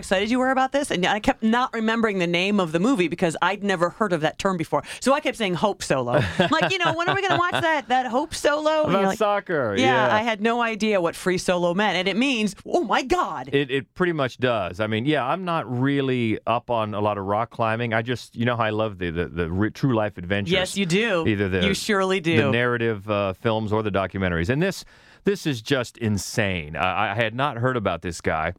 Excited 0.00 0.30
you 0.30 0.38
were 0.38 0.50
about 0.50 0.72
this, 0.72 0.90
and 0.90 1.06
I 1.06 1.20
kept 1.20 1.42
not 1.42 1.72
remembering 1.72 2.18
the 2.18 2.26
name 2.26 2.58
of 2.58 2.72
the 2.72 2.80
movie 2.80 3.08
because 3.08 3.36
I'd 3.40 3.62
never 3.62 3.90
heard 3.90 4.12
of 4.12 4.22
that 4.22 4.38
term 4.38 4.56
before. 4.56 4.82
So 5.00 5.12
I 5.12 5.20
kept 5.20 5.38
saying 5.38 5.54
Hope 5.54 5.82
Solo. 5.82 6.20
Like, 6.50 6.72
you 6.72 6.78
know, 6.78 6.92
when 6.94 7.08
are 7.08 7.14
we 7.14 7.20
going 7.20 7.34
to 7.34 7.38
watch 7.38 7.52
that 7.62 7.88
that 7.88 8.06
Hope 8.06 8.34
Solo? 8.34 8.82
About 8.82 9.04
like, 9.04 9.18
soccer. 9.18 9.76
Yeah, 9.76 10.08
yeah. 10.08 10.14
I 10.14 10.22
had 10.22 10.40
no 10.40 10.60
idea 10.60 11.00
what 11.00 11.14
free 11.14 11.38
solo 11.38 11.74
meant, 11.74 11.96
and 11.96 12.08
it 12.08 12.16
means, 12.16 12.56
oh 12.66 12.82
my 12.82 13.02
God. 13.02 13.50
It, 13.52 13.70
it 13.70 13.94
pretty 13.94 14.12
much 14.12 14.38
does. 14.38 14.80
I 14.80 14.86
mean, 14.86 15.04
yeah, 15.04 15.24
I'm 15.24 15.44
not 15.44 15.70
really 15.70 16.38
up 16.46 16.70
on 16.70 16.94
a 16.94 17.00
lot 17.00 17.18
of 17.18 17.26
rock 17.26 17.50
climbing. 17.50 17.94
I 17.94 18.02
just, 18.02 18.34
you 18.34 18.44
know, 18.44 18.56
how 18.56 18.64
I 18.64 18.70
love 18.70 18.98
the 18.98 19.10
the, 19.10 19.26
the 19.26 19.50
re- 19.50 19.70
true 19.70 19.94
life 19.94 20.18
adventures. 20.18 20.52
Yes, 20.52 20.76
you 20.76 20.86
do. 20.86 21.26
Either 21.26 21.48
the 21.48 21.66
You 21.66 21.74
surely 21.74 22.20
do. 22.20 22.36
the 22.36 22.50
narrative 22.50 23.08
uh, 23.10 23.34
films 23.34 23.72
or 23.72 23.82
the 23.82 23.90
documentaries, 23.90 24.48
and 24.48 24.62
this 24.62 24.84
this 25.24 25.46
is 25.46 25.60
just 25.62 25.98
insane. 25.98 26.76
I, 26.76 27.12
I 27.12 27.14
had 27.14 27.34
not 27.34 27.58
heard 27.58 27.76
about 27.76 28.02
this 28.02 28.20
guy, 28.20 28.54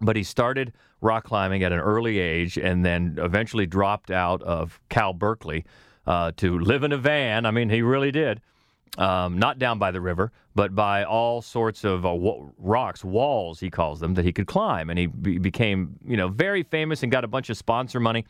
but 0.00 0.16
he 0.16 0.22
started 0.22 0.72
rock 1.00 1.24
climbing 1.24 1.62
at 1.62 1.72
an 1.72 1.78
early 1.78 2.18
age, 2.18 2.58
and 2.58 2.84
then 2.84 3.18
eventually 3.18 3.66
dropped 3.66 4.10
out 4.10 4.42
of 4.42 4.80
Cal 4.88 5.12
Berkeley 5.12 5.64
uh, 6.06 6.32
to 6.36 6.58
live 6.58 6.82
in 6.82 6.92
a 6.92 6.98
van. 6.98 7.46
I 7.46 7.50
mean, 7.50 7.68
he 7.70 7.82
really 7.82 8.10
did. 8.10 8.40
Um, 8.96 9.38
not 9.38 9.58
down 9.58 9.78
by 9.78 9.92
the 9.92 10.00
river, 10.00 10.32
but 10.56 10.74
by 10.74 11.04
all 11.04 11.40
sorts 11.40 11.84
of 11.84 12.04
uh, 12.04 12.16
rocks, 12.58 13.04
walls, 13.04 13.60
he 13.60 13.70
calls 13.70 14.00
them, 14.00 14.14
that 14.14 14.24
he 14.24 14.32
could 14.32 14.46
climb. 14.46 14.90
And 14.90 14.98
he 14.98 15.06
be- 15.06 15.38
became, 15.38 15.98
you 16.04 16.16
know, 16.16 16.28
very 16.28 16.64
famous 16.64 17.02
and 17.02 17.12
got 17.12 17.22
a 17.22 17.28
bunch 17.28 17.48
of 17.48 17.56
sponsor 17.56 18.00
money 18.00 18.24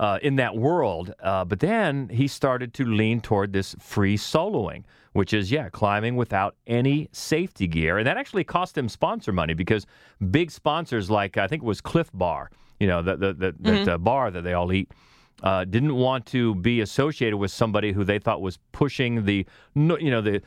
uh, 0.00 0.18
in 0.22 0.36
that 0.36 0.56
world. 0.56 1.14
Uh, 1.22 1.44
but 1.44 1.60
then 1.60 2.08
he 2.08 2.26
started 2.26 2.72
to 2.74 2.84
lean 2.86 3.20
toward 3.20 3.52
this 3.52 3.76
free 3.78 4.16
soloing, 4.16 4.82
which 5.12 5.34
is, 5.34 5.52
yeah, 5.52 5.68
climbing 5.68 6.16
without 6.16 6.56
any 6.66 7.08
safety 7.12 7.66
gear. 7.66 7.98
And 7.98 8.06
that 8.06 8.16
actually 8.16 8.44
cost 8.44 8.76
him 8.76 8.88
sponsor 8.88 9.30
money 9.30 9.52
because 9.52 9.86
big 10.30 10.50
sponsors 10.50 11.10
like, 11.10 11.36
I 11.36 11.46
think 11.46 11.62
it 11.62 11.66
was 11.66 11.82
Clif 11.82 12.10
Bar, 12.14 12.50
you 12.80 12.86
know, 12.86 13.02
the, 13.02 13.16
the, 13.16 13.34
the, 13.34 13.54
that 13.60 13.88
uh, 13.88 13.98
bar 13.98 14.30
that 14.30 14.42
they 14.42 14.54
all 14.54 14.72
eat. 14.72 14.90
Uh, 15.42 15.64
didn't 15.64 15.94
want 15.94 16.26
to 16.26 16.54
be 16.56 16.80
associated 16.80 17.36
with 17.36 17.50
somebody 17.50 17.92
who 17.92 18.04
they 18.04 18.18
thought 18.18 18.42
was 18.42 18.58
pushing 18.72 19.24
the, 19.24 19.46
you 19.74 20.10
know, 20.10 20.20
the 20.20 20.42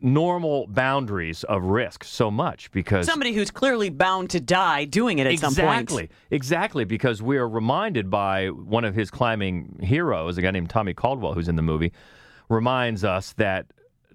normal 0.00 0.66
boundaries 0.66 1.44
of 1.44 1.62
risk 1.64 2.04
so 2.04 2.30
much 2.30 2.70
because 2.70 3.06
Somebody 3.06 3.32
who's 3.32 3.50
clearly 3.50 3.90
bound 3.90 4.30
to 4.30 4.40
die 4.40 4.84
doing 4.84 5.18
it 5.18 5.26
at 5.26 5.38
some 5.38 5.54
point. 5.54 5.80
Exactly, 5.80 6.08
exactly, 6.30 6.84
because 6.84 7.22
we 7.22 7.36
are 7.36 7.48
reminded 7.48 8.10
by 8.10 8.48
one 8.48 8.84
of 8.84 8.94
his 8.94 9.10
climbing 9.10 9.78
heroes, 9.82 10.38
a 10.38 10.42
guy 10.42 10.50
named 10.50 10.70
Tommy 10.70 10.94
Caldwell, 10.94 11.34
who's 11.34 11.48
in 11.48 11.56
the 11.56 11.62
movie, 11.62 11.92
reminds 12.48 13.04
us 13.04 13.32
that 13.34 13.66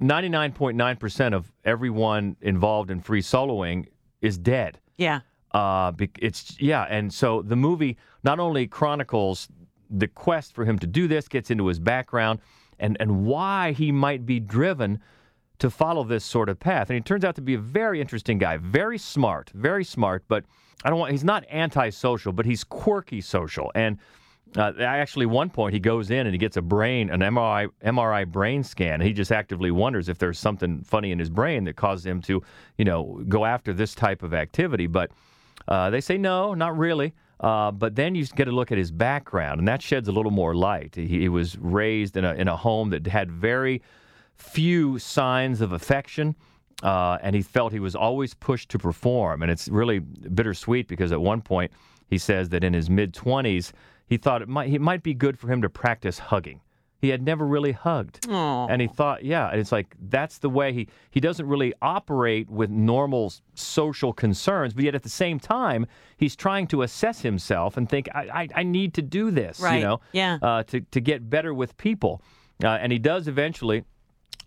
99.9% 0.01 1.33
of 1.33 1.51
everyone 1.63 2.35
involved 2.41 2.89
in 2.91 2.99
free 2.99 3.21
soloing 3.21 3.87
is 4.21 4.37
dead. 4.37 4.79
Yeah. 4.97 5.21
Uh, 5.51 5.91
it's 6.19 6.59
yeah, 6.59 6.87
and 6.89 7.13
so 7.13 7.43
the 7.43 7.55
movie 7.55 7.97
not 8.23 8.39
only 8.39 8.65
chronicles 8.65 9.47
the 9.89 10.07
quest 10.07 10.53
for 10.53 10.65
him 10.65 10.79
to 10.79 10.87
do 10.87 11.07
this, 11.07 11.27
gets 11.27 11.51
into 11.51 11.67
his 11.67 11.79
background, 11.79 12.39
and 12.79 12.97
and 12.99 13.23
why 13.23 13.71
he 13.73 13.91
might 13.91 14.25
be 14.25 14.39
driven 14.39 14.99
to 15.63 15.69
follow 15.69 16.03
this 16.03 16.25
sort 16.25 16.49
of 16.49 16.59
path. 16.59 16.89
And 16.89 16.95
he 16.95 17.01
turns 17.01 17.23
out 17.23 17.35
to 17.35 17.41
be 17.41 17.53
a 17.53 17.57
very 17.57 18.01
interesting 18.01 18.37
guy, 18.37 18.57
very 18.57 18.97
smart, 18.97 19.49
very 19.55 19.85
smart. 19.85 20.25
But 20.27 20.43
I 20.83 20.89
don't 20.89 20.99
want. 20.99 21.13
He's 21.13 21.23
not 21.23 21.45
antisocial, 21.49 22.33
but 22.33 22.45
he's 22.45 22.65
quirky 22.65 23.21
social. 23.21 23.71
And 23.73 23.97
uh, 24.57 24.73
actually, 24.79 25.25
one 25.25 25.49
point 25.49 25.73
he 25.73 25.79
goes 25.79 26.11
in 26.11 26.27
and 26.27 26.33
he 26.33 26.37
gets 26.37 26.57
a 26.57 26.61
brain, 26.61 27.09
an 27.09 27.21
MRI 27.21 27.69
MRI 27.81 28.27
brain 28.29 28.61
scan. 28.61 28.99
He 28.99 29.13
just 29.13 29.31
actively 29.31 29.71
wonders 29.71 30.09
if 30.09 30.17
there's 30.17 30.37
something 30.37 30.83
funny 30.83 31.13
in 31.13 31.19
his 31.19 31.29
brain 31.29 31.63
that 31.63 31.77
caused 31.77 32.05
him 32.05 32.21
to, 32.23 32.43
you 32.77 32.83
know, 32.83 33.23
go 33.29 33.45
after 33.45 33.71
this 33.71 33.95
type 33.95 34.21
of 34.21 34.33
activity. 34.33 34.87
But 34.87 35.11
uh, 35.69 35.89
they 35.91 36.01
say 36.01 36.17
no, 36.17 36.53
not 36.53 36.77
really. 36.77 37.13
Uh, 37.39 37.71
but 37.71 37.95
then 37.95 38.15
you 38.15 38.25
get 38.25 38.49
a 38.49 38.51
look 38.51 38.69
at 38.73 38.77
his 38.77 38.91
background, 38.91 39.59
and 39.59 39.67
that 39.69 39.81
sheds 39.81 40.09
a 40.09 40.11
little 40.11 40.31
more 40.31 40.53
light. 40.53 40.95
He, 40.95 41.07
he 41.07 41.29
was 41.29 41.57
raised 41.57 42.17
in 42.17 42.25
a 42.25 42.33
in 42.33 42.49
a 42.49 42.57
home 42.57 42.89
that 42.89 43.07
had 43.07 43.31
very 43.31 43.81
few 44.43 44.99
signs 44.99 45.61
of 45.61 45.71
affection, 45.71 46.35
uh, 46.83 47.17
and 47.21 47.35
he 47.35 47.41
felt 47.41 47.71
he 47.73 47.79
was 47.79 47.95
always 47.95 48.33
pushed 48.33 48.69
to 48.69 48.77
perform. 48.79 49.41
And 49.41 49.51
it's 49.51 49.67
really 49.69 49.99
bittersweet 49.99 50.87
because 50.87 51.11
at 51.11 51.21
one 51.21 51.41
point 51.41 51.71
he 52.09 52.17
says 52.17 52.49
that 52.49 52.63
in 52.63 52.73
his 52.73 52.89
mid 52.89 53.13
twenties 53.13 53.73
he 54.07 54.17
thought 54.17 54.41
it 54.41 54.49
might 54.49 54.69
it 54.71 54.81
might 54.81 55.01
be 55.01 55.13
good 55.13 55.39
for 55.39 55.47
him 55.51 55.61
to 55.61 55.69
practice 55.69 56.19
hugging. 56.19 56.59
He 56.99 57.09
had 57.09 57.21
never 57.21 57.45
really 57.45 57.73
hugged, 57.73 58.29
Aw. 58.29 58.67
and 58.67 58.81
he 58.81 58.87
thought, 58.87 59.25
yeah, 59.25 59.49
and 59.49 59.59
it's 59.59 59.73
like 59.73 59.93
that's 60.09 60.37
the 60.37 60.49
way 60.49 60.71
he 60.71 60.87
he 61.11 61.19
doesn't 61.19 61.45
really 61.47 61.73
operate 61.81 62.49
with 62.49 62.69
normal 62.69 63.33
social 63.55 64.13
concerns, 64.13 64.73
but 64.73 64.83
yet 64.85 64.95
at 64.95 65.03
the 65.03 65.09
same 65.09 65.37
time 65.39 65.85
he's 66.17 66.33
trying 66.35 66.65
to 66.67 66.81
assess 66.81 67.19
himself 67.21 67.75
and 67.77 67.89
think, 67.89 68.07
I 68.15 68.21
I, 68.41 68.47
I 68.61 68.63
need 68.63 68.93
to 68.95 69.01
do 69.01 69.31
this, 69.31 69.59
Right. 69.59 69.75
you 69.77 69.81
know, 69.83 69.99
Yeah. 70.13 70.37
uh, 70.41 70.63
to 70.63 70.79
to 70.81 71.01
get 71.01 71.29
better 71.29 71.53
with 71.53 71.75
people, 71.77 72.21
uh, 72.63 72.67
and 72.81 72.91
he 72.91 72.99
does 72.99 73.27
eventually 73.27 73.83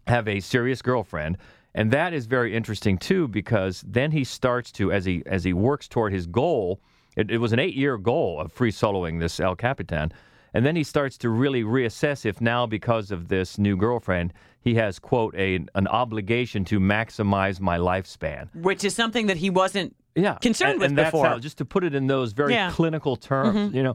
have 0.06 0.28
a 0.28 0.40
serious 0.40 0.82
girlfriend 0.82 1.36
and 1.74 1.90
that 1.90 2.12
is 2.14 2.26
very 2.26 2.54
interesting 2.54 2.96
too 2.96 3.28
because 3.28 3.82
then 3.86 4.10
he 4.12 4.24
starts 4.24 4.70
to 4.72 4.92
as 4.92 5.04
he 5.04 5.22
as 5.26 5.44
he 5.44 5.52
works 5.52 5.88
toward 5.88 6.12
his 6.12 6.26
goal 6.26 6.80
it, 7.16 7.30
it 7.30 7.38
was 7.38 7.52
an 7.52 7.58
eight 7.58 7.74
year 7.74 7.98
goal 7.98 8.40
of 8.40 8.52
free 8.52 8.70
soloing 8.70 9.18
this 9.20 9.40
el 9.40 9.56
capitan 9.56 10.12
and 10.54 10.64
then 10.64 10.76
he 10.76 10.84
starts 10.84 11.18
to 11.18 11.28
really 11.28 11.64
reassess 11.64 12.24
if 12.24 12.40
now 12.40 12.66
because 12.66 13.10
of 13.10 13.28
this 13.28 13.58
new 13.58 13.76
girlfriend 13.76 14.32
he 14.60 14.74
has 14.76 14.98
quote 14.98 15.34
a 15.36 15.56
an 15.74 15.88
obligation 15.88 16.64
to 16.64 16.78
maximize 16.78 17.58
my 17.60 17.76
lifespan 17.78 18.48
Which 18.54 18.84
is 18.84 18.94
something 18.94 19.26
that 19.26 19.36
he 19.38 19.50
wasn't 19.50 19.96
yeah 20.14 20.34
concerned 20.34 20.72
and, 20.72 20.80
with 20.80 20.88
and 20.90 20.98
that's 20.98 21.10
before. 21.10 21.26
how, 21.26 21.38
just 21.40 21.58
to 21.58 21.64
put 21.64 21.82
it 21.82 21.94
in 21.96 22.06
those 22.06 22.32
very 22.32 22.52
Yeah. 22.52 22.70
clinical 22.70 23.16
terms 23.16 23.72
Mhm. 23.72 23.74
you 23.74 23.82
know 23.82 23.94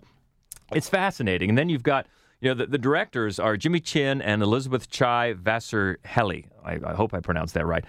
it's 0.74 0.89
fascinating 0.89 1.47
and 1.50 1.58
then 1.58 1.69
you've 1.69 1.84
got 1.84 2.06
you 2.42 2.50
know 2.50 2.56
the, 2.56 2.66
the 2.66 2.78
directors 2.78 3.40
are 3.40 3.56
jimmy 3.56 3.80
chin 3.80 4.22
and 4.22 4.42
elizabeth 4.42 4.90
chai 4.90 5.34
vassar 5.34 5.98
helly 6.04 6.48
I, 6.66 6.80
I 6.86 6.94
hope 6.94 7.14
i 7.14 7.20
pronounced 7.20 7.54
that 7.54 7.66
right 7.66 7.86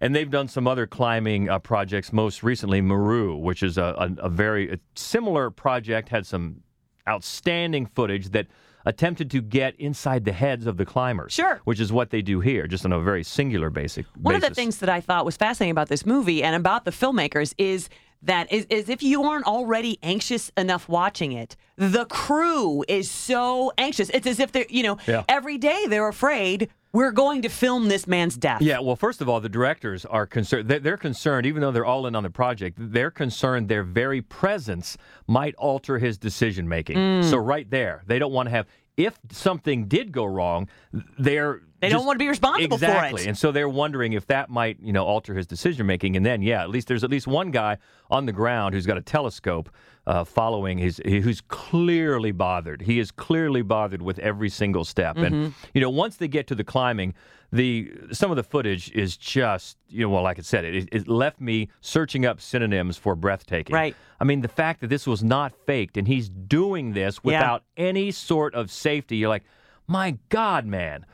and 0.00 0.14
they've 0.14 0.30
done 0.30 0.46
some 0.48 0.68
other 0.68 0.86
climbing 0.86 1.48
uh, 1.48 1.58
projects 1.58 2.12
most 2.12 2.42
recently 2.42 2.80
Meru 2.80 3.36
which 3.36 3.62
is 3.62 3.78
a, 3.78 3.94
a, 3.98 4.26
a 4.26 4.28
very 4.28 4.72
a 4.72 4.78
similar 4.94 5.50
project 5.50 6.08
had 6.10 6.26
some 6.26 6.62
outstanding 7.08 7.86
footage 7.86 8.28
that 8.30 8.46
attempted 8.84 9.30
to 9.32 9.42
get 9.42 9.74
inside 9.80 10.24
the 10.24 10.32
heads 10.32 10.66
of 10.66 10.76
the 10.76 10.84
climbers 10.84 11.32
Sure. 11.32 11.60
which 11.64 11.80
is 11.80 11.92
what 11.92 12.10
they 12.10 12.22
do 12.22 12.40
here 12.40 12.66
just 12.66 12.84
on 12.84 12.92
a 12.92 13.00
very 13.00 13.24
singular 13.24 13.70
basic 13.70 14.06
One 14.20 14.34
basis. 14.34 14.48
of 14.48 14.50
the 14.50 14.54
things 14.60 14.78
that 14.78 14.88
I 14.88 15.00
thought 15.00 15.24
was 15.24 15.36
fascinating 15.36 15.72
about 15.72 15.88
this 15.88 16.04
movie 16.06 16.42
and 16.42 16.54
about 16.54 16.84
the 16.84 16.90
filmmakers 16.92 17.54
is 17.58 17.88
that 18.26 18.52
is, 18.52 18.66
is 18.70 18.88
if 18.88 19.02
you 19.02 19.22
aren't 19.24 19.46
already 19.46 19.98
anxious 20.02 20.52
enough 20.56 20.88
watching 20.88 21.32
it, 21.32 21.56
the 21.76 22.04
crew 22.06 22.84
is 22.88 23.10
so 23.10 23.72
anxious. 23.78 24.10
It's 24.10 24.26
as 24.26 24.40
if 24.40 24.52
they're, 24.52 24.66
you 24.68 24.82
know, 24.82 24.98
Yeah. 25.06 25.24
every 25.28 25.58
day 25.58 25.86
they're 25.88 26.08
afraid 26.08 26.68
we're 26.92 27.12
going 27.12 27.42
to 27.42 27.50
film 27.50 27.88
this 27.88 28.06
man's 28.06 28.36
death. 28.38 28.62
Yeah, 28.62 28.78
well, 28.80 28.96
first 28.96 29.20
of 29.20 29.28
all, 29.28 29.38
the 29.40 29.50
directors 29.50 30.06
are 30.06 30.26
concerned. 30.26 30.68
They're, 30.68 30.96
concerned, 30.96 31.44
even 31.46 31.60
though 31.60 31.70
they're 31.70 31.84
all 31.84 32.06
in 32.06 32.16
on 32.16 32.22
the 32.22 32.30
project, 32.30 32.78
they're 32.80 33.10
concerned 33.10 33.68
their 33.68 33.82
very 33.82 34.22
presence 34.22 34.96
might 35.26 35.54
alter 35.56 35.98
his 35.98 36.16
decision 36.16 36.66
making. 36.66 36.96
Mm. 36.96 37.24
So, 37.30 37.36
right 37.36 37.68
there, 37.70 38.02
they 38.06 38.18
don't 38.18 38.32
want 38.32 38.46
to 38.46 38.50
have. 38.50 38.66
If 38.96 39.18
something 39.30 39.88
did 39.88 40.12
go 40.12 40.24
wrong, 40.24 40.68
they're 41.18 41.60
They 41.80 41.90
don't 41.90 42.06
want 42.06 42.18
to 42.18 42.22
be 42.22 42.28
responsible 42.28 42.76
exactly. 42.76 43.22
for 43.22 43.24
it. 43.24 43.28
And 43.28 43.36
so 43.36 43.52
they're 43.52 43.68
wondering 43.68 44.14
if 44.14 44.26
that 44.28 44.48
might, 44.48 44.78
you 44.80 44.92
know, 44.92 45.04
alter 45.04 45.34
his 45.34 45.46
decision 45.46 45.86
making. 45.86 46.16
And 46.16 46.24
then, 46.24 46.40
yeah, 46.40 46.62
at 46.62 46.70
least 46.70 46.88
there's 46.88 47.04
at 47.04 47.10
least 47.10 47.26
one 47.26 47.50
guy 47.50 47.76
on 48.10 48.24
the 48.26 48.32
ground 48.32 48.74
who's 48.74 48.86
got 48.86 48.96
a 48.96 49.02
telescope 49.02 49.68
uh, 50.06 50.24
following 50.24 50.78
his, 50.78 51.00
who's 51.04 51.40
clearly 51.48 52.30
bothered. 52.32 52.82
He 52.82 52.98
is 52.98 53.10
clearly 53.10 53.62
bothered 53.62 54.02
with 54.02 54.18
every 54.20 54.48
single 54.48 54.84
step. 54.84 55.16
And 55.16 55.34
Mhm. 55.34 55.52
you 55.74 55.80
know, 55.80 55.90
once 55.90 56.16
they 56.16 56.28
get 56.28 56.46
to 56.48 56.54
the 56.54 56.64
climbing, 56.64 57.14
the 57.52 57.92
some 58.12 58.30
of 58.30 58.36
the 58.36 58.42
footage 58.42 58.90
is 58.92 59.16
just, 59.16 59.78
you 59.88 60.00
know, 60.02 60.10
well, 60.10 60.22
like 60.22 60.38
I 60.38 60.42
said, 60.42 60.64
it, 60.64 60.88
it 60.92 61.08
left 61.08 61.40
me 61.40 61.68
searching 61.80 62.24
up 62.26 62.40
synonyms 62.40 62.96
for 62.96 63.14
breathtaking. 63.16 63.74
Right. 63.74 63.96
I 64.20 64.24
mean, 64.24 64.40
the 64.42 64.48
fact 64.48 64.80
that 64.80 64.88
this 64.88 65.06
was 65.06 65.22
not 65.24 65.54
faked 65.66 65.96
and 65.96 66.06
he's 66.06 66.28
doing 66.28 66.92
this 66.92 67.16
Yeah. 67.22 67.38
without 67.38 67.64
any 67.76 68.10
sort 68.10 68.54
of 68.54 68.70
safety, 68.70 69.16
you're 69.16 69.28
like, 69.28 69.44
my 69.88 70.18
God, 70.28 70.66
man. 70.66 71.04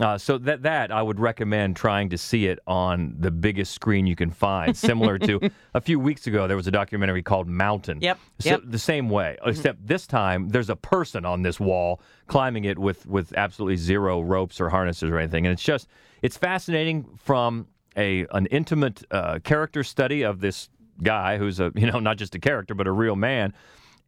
Uh, 0.00 0.18
so 0.18 0.36
that 0.36 0.62
that 0.62 0.92
I 0.92 1.00
would 1.00 1.18
recommend 1.18 1.74
trying 1.74 2.10
to 2.10 2.18
see 2.18 2.46
it 2.46 2.58
on 2.66 3.14
the 3.18 3.30
biggest 3.30 3.72
screen 3.72 4.06
you 4.06 4.14
can 4.14 4.30
find. 4.30 4.76
Similar 4.76 5.18
to 5.20 5.50
a 5.74 5.80
few 5.80 5.98
weeks 5.98 6.26
ago, 6.26 6.46
there 6.46 6.58
was 6.58 6.66
a 6.66 6.70
documentary 6.70 7.22
called 7.22 7.48
Mountain. 7.48 8.00
Yep, 8.02 8.18
So 8.40 8.50
yep. 8.50 8.60
the 8.64 8.78
same 8.78 9.08
way, 9.08 9.38
except 9.46 9.86
this 9.86 10.06
time 10.06 10.50
there's 10.50 10.68
a 10.68 10.76
person 10.76 11.24
on 11.24 11.40
this 11.40 11.58
wall 11.58 12.02
climbing 12.26 12.64
it 12.64 12.78
with 12.78 13.06
with 13.06 13.32
absolutely 13.36 13.76
zero 13.76 14.20
ropes 14.20 14.60
or 14.60 14.68
harnesses 14.68 15.08
or 15.10 15.18
anything, 15.18 15.46
and 15.46 15.54
it's 15.54 15.62
just 15.62 15.88
it's 16.20 16.36
fascinating 16.36 17.06
from 17.16 17.66
a 17.96 18.26
an 18.32 18.44
intimate 18.46 19.02
uh, 19.10 19.38
character 19.42 19.82
study 19.82 20.22
of 20.22 20.40
this 20.40 20.68
guy 21.02 21.38
who's 21.38 21.60
a 21.60 21.72
you 21.74 21.90
know 21.90 21.98
not 21.98 22.18
just 22.18 22.34
a 22.34 22.38
character 22.38 22.74
but 22.74 22.86
a 22.86 22.92
real 22.92 23.16
man. 23.16 23.54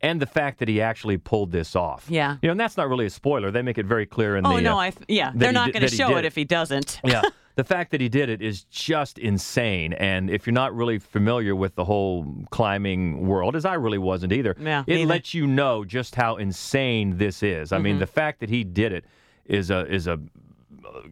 And 0.02 0.20
the 0.20 0.26
fact 0.26 0.58
that 0.60 0.68
he 0.68 0.80
actually 0.80 1.18
pulled 1.18 1.52
this 1.52 1.76
off. 1.76 2.06
Yeah. 2.08 2.36
You 2.40 2.48
know, 2.48 2.52
and 2.52 2.60
that's 2.60 2.76
not 2.78 2.88
really 2.88 3.04
a 3.06 3.10
spoiler. 3.10 3.50
They 3.50 3.60
make 3.62 3.76
it 3.76 3.84
very 3.86 4.06
clear 4.06 4.36
in 4.36 4.46
Oh 4.46 4.56
the. 4.56 4.62
no, 4.62 4.74
uh, 4.76 4.82
I 4.82 4.92
yeah, 5.08 5.32
they're 5.34 5.52
not 5.52 5.72
going 5.72 5.82
to 5.86 5.94
show 5.94 6.16
it 6.16 6.24
if 6.24 6.34
he 6.34 6.44
doesn't. 6.44 7.00
yeah. 7.04 7.20
The 7.56 7.64
fact 7.64 7.90
that 7.90 8.00
he 8.00 8.08
did 8.08 8.30
it 8.30 8.40
is 8.40 8.64
just 8.64 9.18
insane. 9.18 9.92
And 9.92 10.30
if 10.30 10.46
you're 10.46 10.54
not 10.54 10.74
really 10.74 10.98
familiar 10.98 11.54
with 11.54 11.74
the 11.74 11.84
whole 11.84 12.24
climbing 12.50 13.26
world, 13.26 13.54
as 13.56 13.66
I 13.66 13.74
really 13.74 13.98
wasn't 13.98 14.32
either, 14.32 14.56
Yeah, 14.58 14.84
it 14.86 14.94
neither. 14.96 15.06
lets 15.10 15.34
you 15.34 15.46
know 15.46 15.84
just 15.84 16.14
how 16.14 16.36
insane 16.36 17.18
this 17.18 17.42
is. 17.42 17.70
I 17.72 17.78
mean, 17.78 17.96
Mhm. 17.96 18.00
the 18.00 18.06
fact 18.06 18.40
that 18.40 18.48
he 18.48 18.64
did 18.64 18.92
it 18.92 19.04
is 19.44 19.70
a 19.70 19.84
is 19.92 20.06
a 20.06 20.18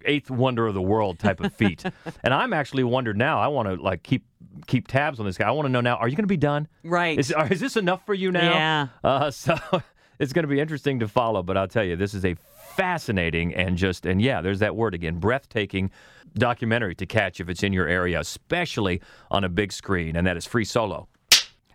eighth 0.06 0.30
wonder 0.30 0.66
of 0.66 0.74
the 0.74 0.82
world 0.82 1.18
type 1.18 1.40
of 1.40 1.52
feat. 1.52 1.84
and 2.24 2.32
I'm 2.32 2.52
actually 2.54 2.84
wondered 2.84 3.16
now. 3.18 3.38
I 3.38 3.48
want 3.48 3.68
to 3.68 3.74
like 3.74 4.02
keep 4.02 4.24
keep 4.66 4.88
tabs 4.88 5.20
on 5.20 5.26
this 5.26 5.36
guy. 5.36 5.48
I 5.48 5.50
want 5.50 5.66
to 5.66 5.70
know 5.70 5.80
now. 5.80 5.96
Are 5.96 6.08
you 6.08 6.16
going 6.16 6.24
to 6.24 6.28
be 6.28 6.36
done? 6.36 6.68
Right. 6.84 7.18
Is, 7.18 7.32
is 7.50 7.60
this 7.60 7.76
enough 7.76 8.04
for 8.06 8.14
you 8.14 8.30
now? 8.30 8.52
Yeah. 8.52 8.88
Uh, 9.02 9.30
so 9.32 9.56
it's 10.18 10.32
going 10.32 10.44
to 10.44 10.48
be 10.48 10.60
interesting 10.60 11.00
to 11.00 11.08
follow. 11.08 11.42
But 11.42 11.56
I'll 11.56 11.68
tell 11.68 11.84
you, 11.84 11.96
this 11.96 12.14
is 12.14 12.24
a 12.24 12.34
fascinating 12.76 13.54
and 13.54 13.76
just 13.76 14.06
and 14.06 14.22
yeah, 14.22 14.40
there's 14.40 14.60
that 14.60 14.76
word 14.76 14.94
again, 14.94 15.18
breathtaking 15.18 15.90
documentary 16.34 16.94
to 16.94 17.06
catch 17.06 17.40
if 17.40 17.48
it's 17.48 17.62
in 17.62 17.72
your 17.72 17.88
area, 17.88 18.20
especially 18.20 19.00
on 19.30 19.44
a 19.44 19.48
big 19.48 19.72
screen, 19.72 20.16
and 20.16 20.26
that 20.26 20.36
is 20.36 20.46
free 20.46 20.64
solo. 20.64 21.08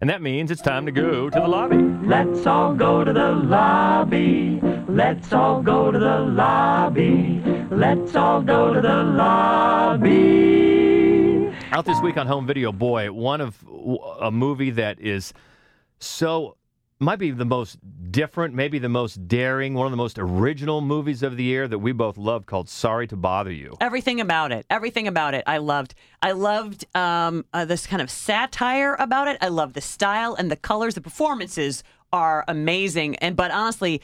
And 0.02 0.10
that 0.10 0.22
means 0.22 0.52
it's 0.52 0.62
time 0.62 0.86
to 0.86 0.91
go 0.91 1.30
to 1.30 1.39
the 1.39 1.48
lobby. 1.48 1.78
Let's 1.78 2.46
all 2.46 2.74
go 2.74 3.06
to 3.06 3.13
the 3.13 3.32
lobby. 3.32 4.60
Let's 4.89 5.32
all 5.32 5.62
go 5.62 5.91
to 5.91 6.00
the 6.00 6.19
lobby. 6.19 7.41
Let's 7.72 8.13
all 8.15 8.41
go 8.41 8.74
to 8.74 8.82
the 8.82 9.04
lobby. 9.04 10.62
Out 11.74 11.86
this 11.86 12.00
week 12.02 12.18
on 12.18 12.28
home 12.28 12.46
video, 12.46 12.72
boy, 12.72 13.12
one 13.12 13.42
of 13.42 13.58
a 14.22 14.30
movie 14.30 14.70
that 14.70 15.00
is 15.00 15.34
so 15.98 16.56
might 17.00 17.18
be 17.18 17.32
the 17.32 17.46
most 17.46 17.80
different, 18.12 18.54
maybe 18.54 18.78
the 18.78 18.90
most 18.90 19.28
daring, 19.28 19.74
one 19.74 19.88
of 19.88 19.92
the 19.92 19.98
most 19.98 20.20
original 20.20 20.82
movies 20.82 21.24
of 21.24 21.36
the 21.36 21.42
year 21.42 21.68
that 21.68 21.80
we 21.80 21.92
both 21.92 22.16
love 22.16 22.46
called 22.46 22.70
Sorry 22.70 23.08
to 23.08 23.16
Bother 23.16 23.52
You. 23.52 23.76
Everything 23.82 24.22
about 24.22 24.52
it, 24.52 24.68
everything 24.70 25.08
about 25.08 25.34
it, 25.34 25.44
I 25.48 25.58
loved. 25.58 25.96
I 26.22 26.34
loved 26.34 26.86
um, 26.96 27.44
uh, 27.54 27.66
this 27.66 27.88
kind 27.88 28.04
of 28.04 28.12
satire 28.12 28.94
about 29.00 29.28
it. 29.28 29.40
I 29.42 29.48
love 29.48 29.74
the 29.74 29.82
style 29.82 30.36
and 30.36 30.52
the 30.52 30.56
colors. 30.56 30.94
The 30.94 31.02
performances 31.02 31.84
are 32.12 32.46
amazing, 32.48 33.16
and 33.16 33.36
but 33.36 33.50
honestly, 33.50 34.00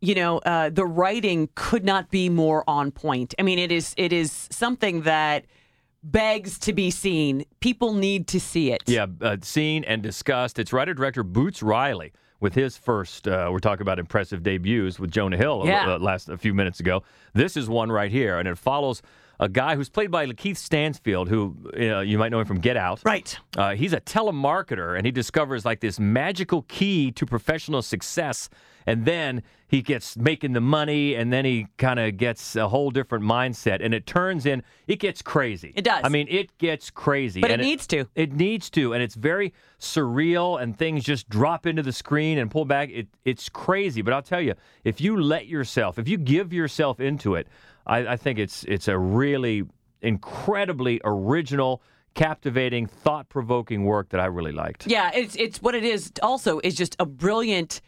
you 0.00 0.16
know, 0.16 0.38
uh, 0.38 0.70
the 0.70 0.84
writing 0.84 1.50
could 1.54 1.84
not 1.84 2.10
be 2.10 2.28
more 2.28 2.64
on 2.68 2.90
point. 2.90 3.32
I 3.38 3.42
mean, 3.42 3.60
it 3.60 3.70
is 3.70 3.94
it 3.96 4.12
is 4.12 4.48
something 4.50 5.02
that 5.02 5.44
begs 6.02 6.58
to 6.60 6.72
be 6.72 6.90
seen. 6.90 7.44
People 7.60 7.94
need 7.94 8.26
to 8.28 8.40
see 8.40 8.72
it. 8.72 8.82
Yeah, 8.86 9.06
uh, 9.20 9.36
seen 9.42 9.84
and 9.84 10.02
discussed. 10.02 10.58
It's 10.58 10.72
writer 10.72 10.94
director 10.94 11.22
Boots 11.22 11.62
Riley 11.62 12.12
with 12.40 12.54
his 12.54 12.76
first. 12.76 13.28
Uh, 13.28 13.48
we're 13.52 13.60
talking 13.60 13.82
about 13.82 13.98
impressive 13.98 14.42
debuts 14.42 14.98
with 14.98 15.10
Jonah 15.10 15.36
Hill 15.36 15.62
Yeah. 15.64 15.94
uh, 15.94 15.98
last 15.98 16.28
a 16.28 16.36
few 16.36 16.54
minutes 16.54 16.80
ago. 16.80 17.02
This 17.34 17.56
is 17.56 17.68
one 17.68 17.90
right 17.90 18.10
here, 18.10 18.38
and 18.38 18.48
it 18.48 18.58
follows 18.58 19.00
a 19.40 19.48
guy 19.48 19.74
who's 19.76 19.88
played 19.88 20.10
by 20.10 20.26
Lakeith 20.26 20.56
Stanfield, 20.56 21.28
who 21.28 21.56
uh, 21.76 22.00
you 22.00 22.18
might 22.18 22.30
know 22.30 22.40
him 22.40 22.46
from 22.46 22.60
Get 22.60 22.76
Out. 22.76 23.00
Right. 23.04 23.36
Uh, 23.56 23.74
he's 23.74 23.92
a 23.92 24.00
telemarketer, 24.00 24.96
and 24.96 25.04
he 25.06 25.10
discovers 25.12 25.64
like 25.64 25.80
this 25.80 25.98
magical 25.98 26.62
key 26.62 27.10
to 27.12 27.26
professional 27.26 27.82
success. 27.82 28.48
And 28.86 29.04
then 29.04 29.42
he 29.68 29.80
gets 29.82 30.16
making 30.16 30.52
the 30.52 30.60
money, 30.60 31.14
and 31.14 31.32
then 31.32 31.44
he 31.44 31.66
kind 31.78 31.98
of 31.98 32.16
gets 32.16 32.56
a 32.56 32.68
whole 32.68 32.90
different 32.90 33.24
mindset, 33.24 33.82
and 33.82 33.94
it 33.94 34.06
turns 34.06 34.44
in. 34.44 34.62
It 34.86 34.98
gets 34.98 35.22
crazy. 35.22 35.72
It 35.74 35.84
does. 35.84 36.00
I 36.04 36.08
mean, 36.08 36.26
it 36.28 36.56
gets 36.58 36.90
crazy. 36.90 37.40
But 37.40 37.50
it 37.50 37.60
needs 37.60 37.86
to. 37.88 38.06
It 38.14 38.32
needs 38.32 38.68
to, 38.70 38.92
and 38.92 39.02
it's 39.02 39.14
very 39.14 39.54
surreal, 39.80 40.60
and 40.60 40.76
things 40.76 41.04
just 41.04 41.28
drop 41.28 41.66
into 41.66 41.82
the 41.82 41.92
screen 41.92 42.38
and 42.38 42.50
pull 42.50 42.64
back. 42.64 42.90
It, 42.90 43.08
it's 43.24 43.48
crazy, 43.48 44.02
but 44.02 44.12
I'll 44.12 44.22
tell 44.22 44.42
you, 44.42 44.54
if 44.84 45.00
you 45.00 45.20
let 45.20 45.46
yourself, 45.46 45.98
if 45.98 46.08
you 46.08 46.18
give 46.18 46.52
yourself 46.52 47.00
into 47.00 47.34
it, 47.34 47.48
I, 47.86 47.98
I 48.08 48.16
think 48.16 48.38
it's 48.38 48.64
it's 48.64 48.88
a 48.88 48.98
really 48.98 49.64
incredibly 50.02 51.00
original, 51.04 51.82
captivating, 52.14 52.86
thought-provoking 52.86 53.84
work 53.84 54.10
that 54.10 54.20
I 54.20 54.26
really 54.26 54.52
liked. 54.52 54.86
Yeah, 54.86 55.10
it's 55.14 55.34
it's 55.36 55.62
what 55.62 55.74
it 55.74 55.84
is. 55.84 56.12
Also, 56.22 56.60
is 56.62 56.74
just 56.74 56.94
a 56.98 57.06
brilliant 57.06 57.80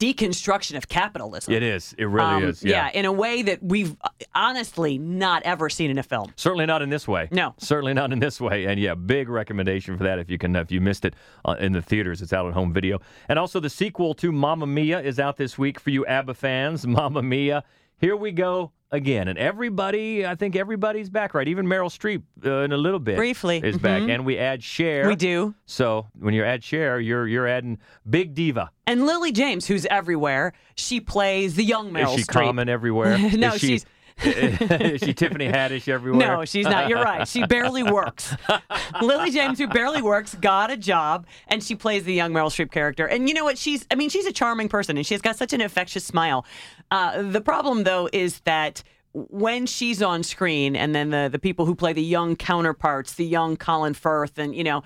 deconstruction 0.00 0.76
of 0.76 0.88
capitalism. 0.88 1.52
It 1.52 1.62
is. 1.62 1.94
It 1.98 2.04
really 2.04 2.26
Um, 2.26 2.44
is. 2.44 2.62
Yeah. 2.62 2.90
in 2.94 3.04
a 3.04 3.12
way 3.12 3.42
that 3.42 3.62
we've 3.62 3.96
honestly 4.34 4.96
not 4.98 5.42
ever 5.42 5.68
seen 5.68 5.90
in 5.90 5.98
a 5.98 6.02
film. 6.02 6.32
Certainly 6.36 6.66
not 6.66 6.82
in 6.82 6.88
this 6.90 7.08
way. 7.08 7.28
No. 7.32 7.54
certainly 7.58 7.94
not 7.94 8.12
in 8.12 8.18
this 8.20 8.40
way. 8.40 8.66
And 8.66 8.78
yeah, 8.78 8.94
big 8.94 9.28
recommendation 9.28 9.96
for 9.98 10.04
that 10.04 10.18
if 10.18 10.30
you 10.30 10.38
can 10.38 10.54
if 10.56 10.70
you 10.70 10.80
missed 10.80 11.04
it 11.04 11.14
uh, 11.44 11.56
in 11.58 11.72
the 11.72 11.82
theaters. 11.82 12.22
It's 12.22 12.32
out 12.32 12.46
on 12.46 12.52
home 12.52 12.72
video. 12.72 13.00
And 13.28 13.38
also 13.38 13.58
the 13.60 13.70
sequel 13.70 14.14
to 14.14 14.30
Mamma 14.32 14.66
Mia 14.66 15.00
is 15.00 15.18
out 15.18 15.36
this 15.36 15.58
week 15.58 15.80
for 15.80 15.90
you 15.90 16.06
ABBA 16.06 16.34
fans. 16.34 16.86
Mamma 16.98 17.22
Mia. 17.22 17.64
Here 18.00 18.16
we 18.16 18.32
go 18.32 18.72
again, 18.90 19.28
and 19.28 19.38
everybody. 19.38 20.24
I 20.24 20.34
think 20.34 20.56
everybody's 20.56 21.10
back, 21.10 21.34
right? 21.34 21.46
Even 21.48 21.66
Meryl 21.66 21.90
Streep 21.90 22.22
uh, 22.46 22.62
in 22.64 22.72
a 22.72 22.76
little 22.76 23.00
bit 23.00 23.16
Briefly. 23.16 23.58
is 23.62 23.76
back, 23.76 24.02
Mhm. 24.02 24.14
and 24.14 24.24
we 24.24 24.38
add 24.38 24.62
Cher. 24.62 25.08
We 25.08 25.16
do. 25.16 25.54
So 25.66 26.06
when 26.18 26.32
you 26.32 26.44
add 26.44 26.62
Cher, 26.64 27.00
you're 27.00 27.26
you're 27.26 27.46
adding 27.46 27.78
Big 28.08 28.34
Diva. 28.34 28.70
And 28.86 29.04
Lily 29.04 29.32
James, 29.32 29.66
who's 29.66 29.84
everywhere, 29.86 30.52
she 30.76 31.00
plays 31.00 31.56
the 31.56 31.64
young 31.64 31.90
Meryl 31.92 32.14
is 32.14 32.20
she 32.20 32.22
Streep. 32.24 32.44
common 32.44 32.68
everywhere? 32.68 33.18
no, 33.36 33.50
she, 33.52 33.66
she's. 33.66 33.86
Is 34.24 35.00
she 35.02 35.14
Tiffany 35.14 35.48
Haddish 35.48 35.88
everywhere? 35.88 36.26
No, 36.26 36.44
she's 36.44 36.66
not. 36.66 36.88
You're 36.88 37.02
right. 37.02 37.26
She 37.26 37.46
barely 37.46 37.82
works. 37.82 38.34
Lily 39.02 39.30
James, 39.30 39.58
who 39.58 39.66
barely 39.68 40.02
works, 40.02 40.34
got 40.34 40.70
a 40.70 40.76
job, 40.76 41.26
and 41.48 41.62
she 41.62 41.74
plays 41.74 42.04
the 42.04 42.14
young 42.14 42.32
Meryl 42.32 42.50
Streep 42.50 42.70
character. 42.70 43.06
And 43.06 43.28
you 43.28 43.34
know 43.34 43.44
what? 43.44 43.58
She's, 43.58 43.86
I 43.90 43.94
mean, 43.94 44.08
she's 44.08 44.26
a 44.26 44.32
charming 44.32 44.68
person, 44.68 44.96
and 44.96 45.06
she's 45.06 45.20
got 45.22 45.36
such 45.36 45.52
an 45.52 45.60
infectious 45.60 46.04
smile. 46.04 46.44
Uh, 46.90 47.22
the 47.22 47.40
problem, 47.40 47.84
though, 47.84 48.08
is 48.12 48.40
that 48.40 48.82
when 49.12 49.66
she's 49.66 50.02
on 50.02 50.22
screen, 50.22 50.76
and 50.76 50.94
then 50.94 51.10
the 51.10 51.28
the 51.30 51.38
people 51.38 51.64
who 51.66 51.74
play 51.74 51.92
the 51.92 52.02
young 52.02 52.36
counterparts, 52.36 53.14
the 53.14 53.24
young 53.24 53.56
Colin 53.56 53.94
Firth, 53.94 54.38
and 54.38 54.54
you 54.54 54.64
know. 54.64 54.82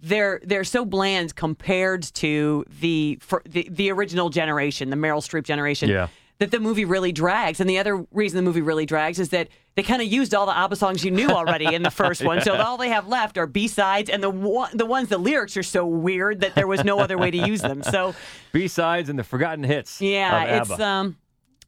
They're 0.00 0.42
they're 0.44 0.64
so 0.64 0.84
bland 0.84 1.34
compared 1.34 2.02
to 2.14 2.66
the 2.80 3.16
for 3.22 3.40
the, 3.48 3.66
the 3.70 3.90
original 3.90 4.28
generation, 4.28 4.90
the 4.90 4.96
Meryl 4.96 5.22
Streep 5.22 5.44
generation 5.44 5.88
Yeah. 5.88 6.08
That 6.44 6.50
the 6.50 6.60
movie 6.60 6.84
really 6.84 7.10
drags. 7.10 7.58
And 7.58 7.68
the 7.68 7.78
other 7.78 8.04
reason 8.12 8.36
the 8.36 8.42
movie 8.42 8.60
really 8.60 8.84
drags 8.84 9.18
is 9.18 9.30
that 9.30 9.48
they 9.76 9.82
kind 9.82 10.02
of 10.02 10.08
used 10.08 10.34
all 10.34 10.44
the 10.44 10.56
ABBA 10.56 10.76
songs 10.76 11.02
you 11.02 11.10
knew 11.10 11.28
already 11.30 11.74
in 11.74 11.82
the 11.82 11.90
first 12.02 12.22
one. 12.22 12.42
So 12.42 12.54
all 12.54 12.76
they 12.76 12.90
have 12.90 13.08
left 13.08 13.38
are 13.38 13.46
B 13.46 13.66
sides, 13.66 14.10
and 14.10 14.22
the 14.22 14.30
one, 14.30 14.76
the 14.76 14.86
ones 14.86 15.08
the 15.08 15.18
lyrics 15.18 15.56
are 15.56 15.62
so 15.62 15.86
weird 15.86 16.40
that 16.40 16.54
there 16.54 16.66
was 16.66 16.84
no 16.84 16.98
other 17.00 17.16
way 17.16 17.30
to 17.30 17.38
use 17.38 17.62
them. 17.62 17.82
So 17.82 18.14
B 18.52 18.68
sides 18.68 19.08
and 19.08 19.18
the 19.18 19.24
forgotten 19.24 19.64
hits. 19.64 20.00
yeah, 20.00 20.60
it's 20.60 20.78
um, 20.78 21.16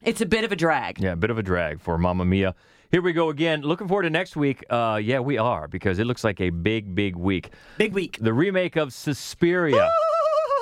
it's 0.03 0.21
a 0.21 0.25
bit 0.25 0.43
of 0.43 0.51
a 0.51 0.55
drag. 0.55 0.99
Yeah, 0.99 1.13
a 1.13 1.15
bit 1.15 1.31
of 1.31 1.37
a 1.39 1.43
drag 1.43 1.81
for 1.81 1.97
Mamma 1.97 2.23
Mia. 2.23 2.53
Here 2.91 3.01
we 3.01 3.11
go 3.11 3.29
again. 3.29 3.61
Looking 3.63 3.87
forward 3.89 4.03
to 4.03 4.09
next 4.09 4.37
week. 4.37 4.63
Uh, 4.69 5.01
yeah, 5.03 5.19
we 5.19 5.37
are 5.37 5.67
because 5.67 5.99
it 5.99 6.05
looks 6.05 6.23
like 6.23 6.39
a 6.39 6.51
big, 6.51 6.95
big 6.95 7.17
week. 7.17 7.49
Big 7.77 7.93
week. 7.93 8.17
The 8.21 8.31
remake 8.31 8.77
of 8.77 8.93
Suspiria, 8.93 9.91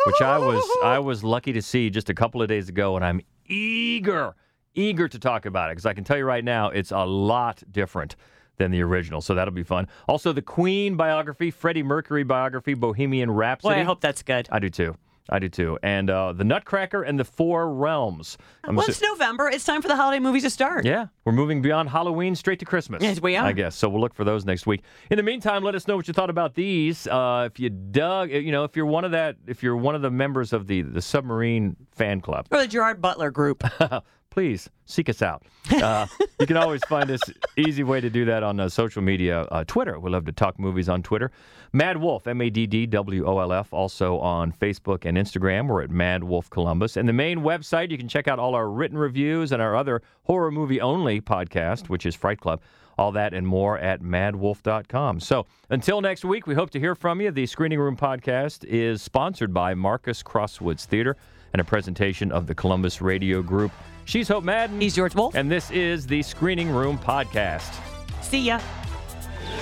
which 0.07 0.21
I 0.21 0.39
was 0.39 0.67
I 0.83 0.97
was 1.09 1.23
lucky 1.23 1.53
to 1.53 1.61
see 1.61 1.91
just 1.91 2.09
a 2.09 2.15
couple 2.15 2.41
of 2.41 2.47
days 2.47 2.69
ago, 2.69 2.95
and 2.95 3.05
I'm 3.05 3.21
eager, 3.47 4.35
eager 4.73 5.07
to 5.07 5.19
talk 5.19 5.45
about 5.45 5.69
it 5.69 5.73
because 5.73 5.85
I 5.85 5.93
can 5.93 6.03
tell 6.03 6.17
you 6.17 6.25
right 6.25 6.43
now, 6.43 6.69
it's 6.69 6.91
a 6.91 7.05
lot 7.05 7.63
different 7.71 8.15
than 8.57 8.71
the 8.71 8.81
original. 8.81 9.21
So 9.21 9.35
that'll 9.35 9.53
be 9.53 9.63
fun. 9.63 9.87
Also, 10.07 10.31
the 10.31 10.41
Queen 10.41 10.95
biography, 10.95 11.51
Freddie 11.51 11.83
Mercury 11.83 12.23
biography, 12.23 12.73
Bohemian 12.73 13.31
Rhapsody. 13.31 13.81
I 13.81 13.83
hope 13.83 14.01
that's 14.01 14.23
good. 14.23 14.47
I 14.51 14.59
do 14.59 14.69
too. 14.69 14.95
I 15.29 15.39
do 15.39 15.49
too. 15.49 15.79
And 15.81 16.09
uh, 16.09 16.33
the 16.33 16.43
Nutcracker 16.43 17.01
and 17.01 17.19
the 17.19 17.25
Four 17.25 17.73
Realms. 17.73 18.37
I'm 18.63 18.75
well, 18.75 18.85
assu- 18.85 18.89
it's 18.89 19.01
November. 19.01 19.49
It's 19.49 19.63
time 19.65 19.81
for 19.81 19.87
the 19.87 19.95
holiday 19.95 20.19
movies 20.19 20.43
to 20.43 20.49
start. 20.51 20.85
yeah, 20.85 21.07
we're 21.23 21.31
moving 21.33 21.61
beyond 21.63 21.89
Halloween 21.89 22.35
straight 22.35 22.59
to 22.59 22.65
Christmas. 22.65 23.01
Yes, 23.01 23.19
we 23.19 23.35
are. 23.35 23.45
I 23.45 23.51
guess. 23.51 23.75
So 23.75 23.89
we'll 23.89 24.01
look 24.01 24.13
for 24.13 24.23
those 24.23 24.45
next 24.45 24.67
week. 24.67 24.83
In 25.09 25.17
the 25.17 25.23
meantime, 25.23 25.63
let 25.63 25.73
us 25.73 25.87
know 25.87 25.95
what 25.95 26.07
you 26.07 26.13
thought 26.13 26.29
about 26.29 26.53
these. 26.53 27.07
Uh, 27.07 27.49
if 27.51 27.59
you 27.59 27.69
dug, 27.69 28.29
you 28.29 28.51
know, 28.51 28.63
if 28.65 28.75
you're 28.75 28.85
one 28.85 29.03
of 29.03 29.11
that, 29.11 29.37
if 29.47 29.63
you're 29.63 29.75
one 29.77 29.95
of 29.95 30.01
the 30.03 30.11
members 30.11 30.53
of 30.53 30.67
the 30.67 30.81
the 30.83 31.01
submarine 31.01 31.75
fan 31.91 32.21
club, 32.21 32.47
Or 32.51 32.59
the 32.59 32.67
Gerard 32.67 33.01
Butler 33.01 33.31
group. 33.31 33.63
please 34.35 34.69
seek 34.85 35.07
us 35.07 35.21
out. 35.21 35.43
Uh, 35.81 36.05
you 36.41 36.45
can 36.45 36.57
always 36.57 36.83
find 36.89 37.09
us 37.09 37.21
easy 37.55 37.83
way 37.83 38.01
to 38.01 38.09
do 38.09 38.25
that 38.25 38.43
on 38.43 38.59
uh, 38.59 38.67
social 38.67 39.01
media, 39.01 39.43
uh, 39.43 39.63
Twitter. 39.65 39.97
We 39.97 40.11
love 40.11 40.25
to 40.25 40.33
talk 40.33 40.59
movies 40.59 40.89
on 40.89 41.01
Twitter. 41.01 41.31
Mad 41.71 41.95
Wolf, 41.95 42.27
M 42.27 42.41
A 42.41 42.49
D 42.49 42.67
D 42.67 42.85
W 42.85 43.25
O 43.25 43.39
L 43.39 43.53
F, 43.53 43.73
also 43.73 44.19
on 44.19 44.51
Facebook 44.51 45.05
and 45.05 45.17
Instagram. 45.17 45.69
We're 45.69 45.83
at 45.83 45.89
Mad 45.89 46.21
Wolf 46.21 46.49
Columbus. 46.49 46.97
And 46.97 47.07
the 47.07 47.13
main 47.13 47.39
website, 47.39 47.91
you 47.91 47.97
can 47.97 48.09
check 48.09 48.27
out 48.27 48.37
all 48.37 48.55
our 48.55 48.69
written 48.69 48.97
reviews 48.97 49.53
and 49.53 49.61
our 49.61 49.73
other 49.73 50.01
horror 50.23 50.51
movie 50.51 50.81
only 50.81 51.21
podcast, 51.21 51.87
which 51.87 52.05
is 52.05 52.13
Fright 52.13 52.41
Club. 52.41 52.59
All 52.97 53.13
that 53.13 53.33
and 53.33 53.47
more 53.47 53.77
at 53.79 54.01
maddwolf.com. 54.01 55.21
So 55.21 55.45
until 55.69 56.01
next 56.01 56.25
week, 56.25 56.45
we 56.45 56.55
hope 56.55 56.71
to 56.71 56.79
hear 56.79 56.93
from 56.93 57.21
you. 57.21 57.31
The 57.31 57.45
Screening 57.45 57.79
Room 57.79 57.95
podcast 57.95 58.65
is 58.65 59.01
sponsored 59.01 59.53
by 59.53 59.75
Marcus 59.75 60.21
Crosswoods 60.21 60.83
Theater 60.83 61.15
and 61.53 61.61
a 61.61 61.65
presentation 61.65 62.33
of 62.33 62.47
the 62.47 62.55
Columbus 62.55 63.01
Radio 63.01 63.41
Group. 63.41 63.71
She's 64.05 64.27
Hope 64.27 64.43
Madden. 64.43 64.79
He's 64.79 64.95
George 64.95 65.15
Wolf. 65.15 65.33
And 65.35 65.51
this 65.51 65.71
is 65.71 66.05
the 66.05 66.21
Screening 66.21 66.69
Room 66.69 66.97
Podcast. 66.97 67.73
See 68.21 68.39
ya. 68.41 68.59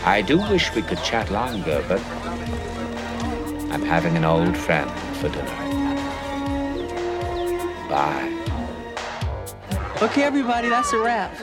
I 0.06 0.22
do 0.22 0.38
wish 0.38 0.74
we 0.76 0.82
could 0.82 1.02
chat 1.02 1.32
longer, 1.32 1.84
but 1.88 2.02
I'm 3.72 3.82
having 3.82 4.18
an 4.18 4.26
old 4.26 4.56
friend 4.58 4.92
for 5.18 5.30
dinner. 5.30 5.46
Bye. 7.90 8.30
Okay, 10.02 10.24
everybody, 10.24 10.68
that's 10.68 10.92
a 10.92 10.98
wrap. 11.00 11.34